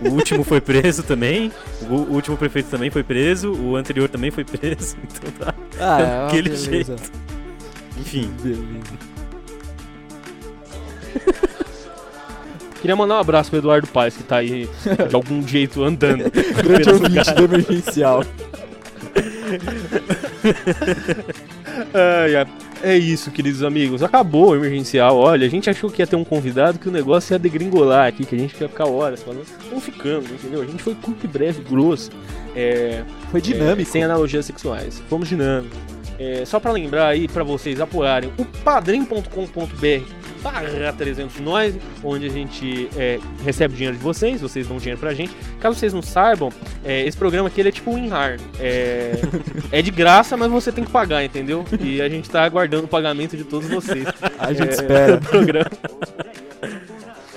O 0.00 0.08
último 0.08 0.42
foi 0.42 0.58
preso 0.58 1.02
também. 1.02 1.52
O 1.82 1.94
último 2.14 2.38
prefeito 2.38 2.70
também 2.70 2.90
foi 2.90 3.02
preso. 3.02 3.52
O 3.52 3.76
anterior 3.76 4.08
também 4.08 4.30
foi 4.30 4.44
preso. 4.44 4.96
Então 5.12 5.30
tá. 5.38 5.54
Ah, 5.78 6.28
é, 6.30 6.42
beleza. 6.42 6.96
Enfim. 7.98 8.30
Beleza. 8.42 9.12
Queria 12.80 12.96
mandar 12.96 13.16
um 13.16 13.20
abraço 13.20 13.50
pro 13.50 13.58
Eduardo 13.58 13.86
Paes, 13.88 14.16
que 14.16 14.22
tá 14.22 14.38
aí 14.38 14.68
de 15.08 15.14
algum 15.14 15.46
jeito 15.46 15.84
andando. 15.84 16.24
Grande 16.30 16.88
ouvinte 16.90 17.34
do 17.34 17.44
emergencial. 17.44 18.24
Ai. 21.94 22.46
É 22.84 22.96
isso, 22.96 23.30
queridos 23.30 23.62
amigos. 23.62 24.02
Acabou 24.02 24.50
o 24.50 24.56
emergencial. 24.56 25.16
Olha, 25.16 25.46
a 25.46 25.50
gente 25.50 25.70
achou 25.70 25.88
que 25.88 26.02
ia 26.02 26.06
ter 26.06 26.16
um 26.16 26.24
convidado, 26.24 26.80
que 26.80 26.88
o 26.88 26.92
negócio 26.92 27.32
ia 27.32 27.38
degringolar 27.38 28.08
aqui, 28.08 28.24
que 28.24 28.34
a 28.34 28.38
gente 28.38 28.60
ia 28.60 28.68
ficar 28.68 28.86
horas 28.88 29.22
falando. 29.22 29.46
Vamos 29.68 29.84
ficando, 29.84 30.24
entendeu? 30.32 30.62
A 30.62 30.66
gente 30.66 30.82
foi 30.82 30.94
curto 30.96 31.24
e 31.24 31.28
breve, 31.28 31.62
grosso. 31.62 32.10
É, 32.56 33.04
Foi 33.30 33.40
dinâmico. 33.40 33.82
é, 33.82 33.84
sem 33.84 34.02
analogias 34.02 34.44
sexuais. 34.46 35.00
Fomos 35.08 35.28
dinâmicos. 35.28 35.78
É, 36.18 36.44
só 36.44 36.58
pra 36.58 36.72
lembrar 36.72 37.06
aí, 37.06 37.28
pra 37.28 37.44
vocês 37.44 37.80
apoiarem 37.80 38.32
o 38.36 38.44
padrim.com.br 38.44 40.21
barra 40.42 40.92
300 40.92 41.40
nós, 41.40 41.74
onde 42.02 42.26
a 42.26 42.28
gente 42.28 42.88
é, 42.96 43.18
recebe 43.44 43.74
dinheiro 43.74 43.96
de 43.96 44.02
vocês, 44.02 44.40
vocês 44.40 44.66
dão 44.66 44.78
dinheiro 44.78 45.00
pra 45.00 45.14
gente. 45.14 45.34
Caso 45.60 45.78
vocês 45.78 45.92
não 45.92 46.02
saibam, 46.02 46.50
é, 46.84 47.06
esse 47.06 47.16
programa 47.16 47.48
aqui 47.48 47.60
ele 47.60 47.68
é 47.68 47.72
tipo 47.72 47.90
o 47.90 47.94
WinRAR. 47.94 48.38
É, 48.58 49.12
é 49.70 49.82
de 49.82 49.90
graça, 49.90 50.36
mas 50.36 50.50
você 50.50 50.72
tem 50.72 50.84
que 50.84 50.90
pagar, 50.90 51.24
entendeu? 51.24 51.64
E 51.80 52.02
a 52.02 52.08
gente 52.08 52.28
tá 52.28 52.42
aguardando 52.44 52.84
o 52.84 52.88
pagamento 52.88 53.36
de 53.36 53.44
todos 53.44 53.68
vocês. 53.68 54.04
A 54.38 54.52
gente 54.52 54.68
É, 54.68 54.72
espera. 54.72 55.16
do 55.18 55.28
programa. 55.28 55.70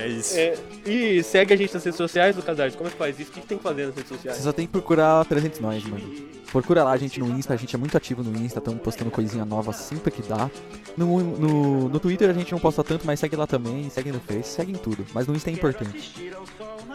É 0.06 0.08
isso. 0.08 0.38
É, 0.38 0.56
e 0.86 1.24
segue 1.24 1.54
a 1.54 1.58
gente 1.58 1.74
nas 1.74 1.84
redes 1.84 1.98
sociais, 1.98 2.36
Lucas 2.36 2.60
Arte. 2.60 2.78
Como 2.78 2.88
é 2.88 2.92
que 2.92 2.98
faz 2.98 3.20
isso? 3.20 3.32
O 3.32 3.34
que, 3.34 3.42
que 3.42 3.48
tem 3.48 3.58
que 3.58 3.64
fazer 3.64 3.88
nas 3.88 3.96
redes 3.96 4.10
Você 4.10 4.16
sociais? 4.16 4.38
só 4.38 4.52
tem 4.52 4.68
que 4.68 4.72
procurar 4.72 5.26
300 5.26 5.60
nós, 5.60 5.84
mano. 5.84 6.04
Procura 6.52 6.84
lá 6.84 6.92
a 6.92 6.98
gente 6.98 7.20
no 7.20 7.28
Insta, 7.38 7.54
a 7.54 7.58
gente 7.58 7.76
é 7.76 7.80
muito 7.80 7.98
ativo 7.98 8.24
no 8.24 8.38
Insta, 8.40 8.60
estamos 8.60 8.82
postando 8.82 9.10
coisinha 9.12 9.44
nova 9.44 9.74
sempre 9.74 10.12
que 10.12 10.22
dá. 10.22 10.50
No, 10.96 11.20
no, 11.20 11.90
no 11.90 12.00
Twitter 12.00 12.30
a 12.30 12.34
gente 12.34 12.52
não 12.52 12.60
posta 12.60 12.84
tanto, 12.84 13.06
mas 13.06 13.20
segue 13.20 13.36
lá 13.36 13.48
também, 13.48 13.90
segue 13.90 14.12
no 14.12 14.20
Face, 14.20 14.50
segue 14.52 14.72
em 14.72 14.76
tudo. 14.76 15.06
Mas 15.14 15.28
no 15.28 15.36
Insta 15.36 15.50
é 15.50 15.54
importante. 15.54 16.32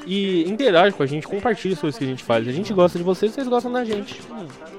E 0.06 0.48
interage 0.48 0.96
com 0.96 1.02
a 1.02 1.06
gente, 1.06 1.26
compartilha 1.26 1.74
as 1.74 1.80
coisas 1.80 1.98
que 1.98 2.04
a 2.04 2.08
gente 2.08 2.24
faz. 2.24 2.46
A 2.48 2.52
gente 2.52 2.72
gosta 2.72 2.96
de 2.96 3.04
vocês, 3.04 3.32
vocês 3.34 3.46
gostam 3.48 3.70
da 3.72 3.84
gente. 3.84 4.20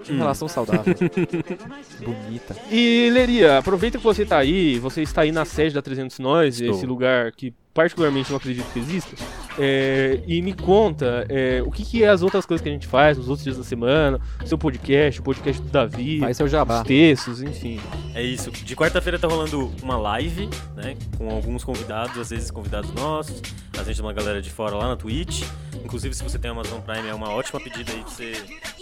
Uma 0.09 0.17
relação 0.17 0.47
saudável. 0.47 0.95
Bonita. 2.03 2.55
E 2.71 3.09
Leria, 3.11 3.59
aproveita 3.59 3.97
que 3.97 4.03
você 4.03 4.25
tá 4.25 4.37
aí, 4.37 4.79
você 4.79 5.01
está 5.01 5.21
aí 5.21 5.31
na 5.31 5.45
sede 5.45 5.75
da 5.75 5.81
300 5.81 6.17
Nós, 6.19 6.59
Estou. 6.59 6.75
esse 6.75 6.85
lugar 6.85 7.31
que 7.33 7.53
particularmente 7.73 8.29
não 8.29 8.37
acredito 8.37 8.65
que 8.73 8.79
exista. 8.79 9.15
é, 9.57 10.21
e 10.27 10.41
me 10.41 10.53
conta 10.53 11.25
é, 11.29 11.61
o 11.65 11.71
que, 11.71 11.83
que 11.85 12.03
é 12.03 12.09
as 12.09 12.21
outras 12.21 12.45
coisas 12.45 12.61
que 12.61 12.69
a 12.69 12.71
gente 12.71 12.87
faz 12.87 13.17
nos 13.17 13.27
outros 13.27 13.43
dias 13.43 13.57
da 13.57 13.63
semana, 13.63 14.19
o 14.43 14.47
seu 14.47 14.57
podcast, 14.57 15.19
o 15.19 15.23
podcast 15.23 15.61
do 15.61 15.69
Davi, 15.69 16.19
Faz 16.19 16.37
seu 16.37 16.47
jabá. 16.47 16.81
os 16.81 16.87
textos, 16.87 17.41
enfim. 17.41 17.79
É 18.13 18.21
isso. 18.21 18.51
De 18.51 18.75
quarta-feira 18.75 19.17
tá 19.17 19.27
rolando 19.27 19.71
uma 19.81 19.97
live, 19.97 20.49
né? 20.75 20.95
Com 21.17 21.29
alguns 21.29 21.63
convidados, 21.63 22.17
às 22.17 22.29
vezes 22.29 22.51
convidados 22.51 22.91
nossos, 22.93 23.41
às 23.77 23.85
vezes 23.85 23.99
uma 23.99 24.13
galera 24.13 24.41
de 24.41 24.49
fora 24.49 24.75
lá 24.75 24.87
na 24.89 24.95
Twitch. 24.95 25.43
Inclusive, 25.83 26.13
se 26.13 26.23
você 26.23 26.37
tem 26.37 26.51
Amazon 26.51 26.79
Prime, 26.81 27.07
é 27.07 27.13
uma 27.13 27.29
ótima 27.31 27.59
pedida 27.59 27.91
aí 27.91 27.99
pra 28.01 28.09
você 28.09 28.33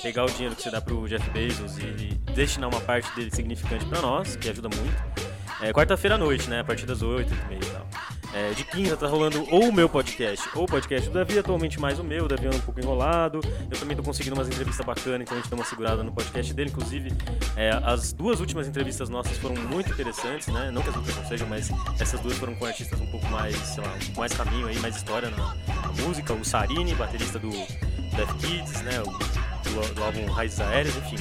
pegar 0.02 0.26
o 0.26 0.30
dinheiro 0.30 0.56
que 0.56 0.62
você 0.64 0.70
dá 0.72 0.82
pro 0.82 1.08
Jeff 1.08 1.30
Bezos 1.32 1.78
e 1.78 2.16
destinar 2.34 2.70
uma 2.70 2.82
parte 2.82 3.14
dele 3.16 3.32
significante 3.34 3.86
pra 3.86 4.02
nós, 4.02 4.36
que 4.36 4.50
ajuda 4.50 4.70
muito. 4.76 5.29
É 5.62 5.74
quarta-feira 5.74 6.16
à 6.16 6.18
noite, 6.18 6.50
né? 6.50 6.62
A 6.62 6.64
partir 6.64 6.86
das 6.86 7.02
8 7.02 7.34
e 7.34 7.48
meia 7.50 7.60
e 7.62 7.66
tal. 7.66 7.88
É, 8.34 8.52
de 8.52 8.64
quinta 8.64 8.96
tá 8.96 9.08
rolando 9.08 9.44
ou 9.52 9.70
o 9.70 9.74
meu 9.74 9.90
podcast 9.90 10.48
ou 10.54 10.64
o 10.64 10.68
podcast 10.68 11.10
do 11.10 11.14
Davi, 11.16 11.40
atualmente 11.40 11.80
mais 11.80 11.98
o 11.98 12.04
meu, 12.04 12.26
o 12.26 12.28
Davi 12.28 12.46
anda 12.46 12.58
um 12.58 12.62
pouco 12.62 12.80
enrolado. 12.80 13.42
Eu 13.70 13.78
também 13.78 13.98
tô 13.98 14.04
conseguindo 14.04 14.36
umas 14.36 14.48
entrevistas 14.48 14.86
bacanas, 14.86 15.22
então 15.22 15.36
a 15.36 15.42
gente 15.42 15.50
dá 15.50 15.56
uma 15.56 15.66
segurada 15.66 16.04
no 16.04 16.12
podcast 16.12 16.54
dele. 16.54 16.70
Inclusive, 16.70 17.12
é, 17.56 17.72
as 17.84 18.14
duas 18.14 18.40
últimas 18.40 18.68
entrevistas 18.68 19.10
nossas 19.10 19.36
foram 19.38 19.56
muito 19.56 19.92
interessantes, 19.92 20.48
né? 20.48 20.70
Não 20.72 20.82
que 20.82 20.90
as 20.90 20.96
outras 20.96 21.16
não 21.16 21.26
sejam, 21.26 21.48
mas 21.48 21.70
essas 22.00 22.20
duas 22.20 22.38
foram 22.38 22.56
com 22.56 22.66
artistas 22.66 23.02
um 23.02 23.08
pouco 23.08 23.28
mais, 23.28 23.56
sei 23.58 23.84
lá, 23.84 23.92
pouco 24.06 24.20
mais 24.20 24.34
caminho 24.34 24.68
aí, 24.68 24.80
mais 24.80 24.96
história 24.96 25.30
na, 25.32 25.56
na 25.68 25.92
música. 26.04 26.34
O 26.34 26.46
Sarini, 26.46 26.94
baterista 26.94 27.40
do 27.40 27.50
Death 27.50 28.34
Kids, 28.40 28.82
né? 28.84 29.02
O, 29.02 29.06
do, 29.06 29.94
do 29.94 30.04
álbum 30.04 30.26
Raízes 30.28 30.60
Aéreas, 30.62 30.96
enfim. 30.96 31.18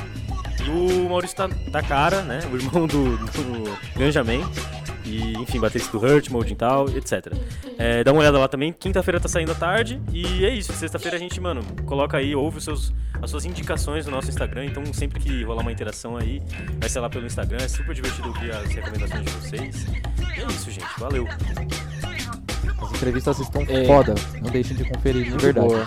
E 0.65 0.71
o 0.71 1.09
Maurício 1.09 1.37
tá, 1.37 1.49
tá 1.71 1.83
cara, 1.83 2.23
né? 2.23 2.41
O 2.53 2.57
irmão 2.57 2.87
do, 2.87 3.17
do 3.17 3.79
Ganjamin. 3.97 4.45
E, 5.05 5.33
enfim, 5.39 5.59
baterista 5.59 5.91
do 5.97 6.05
Hurt, 6.05 6.29
Mode 6.29 6.53
e 6.53 6.57
tal, 6.57 6.87
etc. 6.91 7.33
É, 7.79 8.05
dá 8.05 8.13
uma 8.13 8.21
olhada 8.21 8.39
lá 8.39 8.47
também. 8.47 8.75
Quinta-feira 8.75 9.19
tá 9.19 9.27
saindo 9.27 9.53
à 9.53 9.55
tarde. 9.55 9.99
E 10.13 10.45
é 10.45 10.51
isso. 10.51 10.71
Sexta-feira 10.75 11.17
a 11.17 11.21
gente, 11.21 11.41
mano, 11.41 11.63
coloca 11.87 12.19
aí, 12.19 12.35
ouve 12.35 12.59
os 12.59 12.65
seus, 12.65 12.93
as 13.23 13.31
suas 13.31 13.47
indicações 13.47 14.05
no 14.05 14.13
nosso 14.13 14.29
Instagram. 14.29 14.67
Então, 14.67 14.85
sempre 14.93 15.19
que 15.19 15.43
rolar 15.45 15.63
uma 15.63 15.73
interação 15.73 16.17
aí, 16.19 16.43
vai 16.79 16.91
ser 16.91 17.01
lá 17.01 17.09
pelo 17.09 17.25
Instagram. 17.25 17.57
É 17.65 17.69
super 17.69 17.95
divertido 17.95 18.29
ouvir 18.29 18.51
as 18.51 18.69
recomendações 18.69 19.25
de 19.25 19.31
vocês. 19.33 19.87
E 20.37 20.41
é 20.43 20.47
isso, 20.47 20.71
gente. 20.71 20.87
Valeu. 20.99 21.27
As 22.83 22.91
entrevistas 22.93 23.39
estão 23.41 23.63
É. 23.63 23.85
foda. 23.87 24.15
Não 24.43 24.51
deixem 24.51 24.77
de 24.77 24.85
conferir, 24.85 25.25
de 25.25 25.31
verdade. 25.43 25.67
boa. 25.67 25.87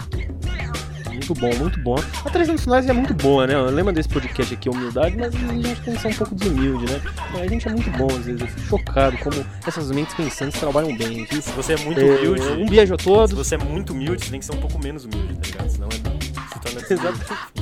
Muito 1.31 1.39
bom, 1.39 1.55
muito 1.55 1.79
bom. 1.79 1.95
A 2.25 2.29
Três 2.29 2.49
Anos 2.49 2.63
Finais 2.63 2.85
é 2.87 2.93
muito 2.93 3.13
boa, 3.13 3.47
né? 3.47 3.57
Lembra 3.57 3.93
desse 3.93 4.09
podcast 4.09 4.53
aqui, 4.53 4.69
Humildade, 4.69 5.15
mas 5.17 5.33
a 5.33 5.37
gente 5.37 5.79
tem 5.81 5.95
que 5.95 6.01
ser 6.01 6.07
um 6.09 6.13
pouco 6.13 6.35
desumilde, 6.35 6.91
né? 6.91 7.01
A 7.41 7.47
gente 7.47 7.65
é 7.67 7.71
muito 7.71 7.89
bom, 7.91 8.07
às 8.07 8.25
vezes. 8.25 8.41
Eu 8.41 8.47
fico 8.47 8.61
chocado 8.67 9.17
como 9.19 9.45
essas 9.65 9.89
mentes 9.91 10.13
pensantes 10.13 10.59
trabalham 10.59 10.93
bem. 10.97 11.25
Se 11.27 11.51
você 11.51 11.73
é 11.73 11.77
muito 11.77 12.01
É, 12.01 12.03
humilde, 12.03 12.41
Um 12.41 12.65
beijo 12.67 12.93
a 12.93 12.97
se 12.99 13.05
todos. 13.05 13.31
você 13.31 13.55
é 13.55 13.57
muito 13.57 13.93
humilde, 13.93 14.25
você 14.25 14.31
tem 14.31 14.39
que 14.41 14.45
ser 14.45 14.53
um 14.53 14.59
pouco 14.59 14.77
menos 14.83 15.05
humilde, 15.05 15.35
tá 15.35 15.47
ligado? 15.47 15.69
Senão 15.69 15.87
é, 15.87 16.87
se 16.87 16.95
torna. 16.97 17.17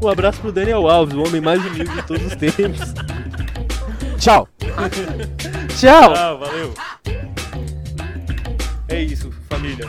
Um 0.02 0.08
abraço 0.08 0.40
pro 0.40 0.52
Daniel 0.52 0.88
Alves, 0.88 1.14
o 1.14 1.22
homem 1.22 1.40
mais 1.40 1.64
humilde 1.64 1.90
de 1.90 2.02
todos 2.02 2.26
os 2.26 2.36
tempos. 2.36 2.92
Tchau! 4.18 4.46
Tchau! 5.78 6.14
Tchau, 6.14 6.38
valeu. 6.38 6.74
É 8.88 9.02
isso, 9.02 9.30
família. 9.48 9.88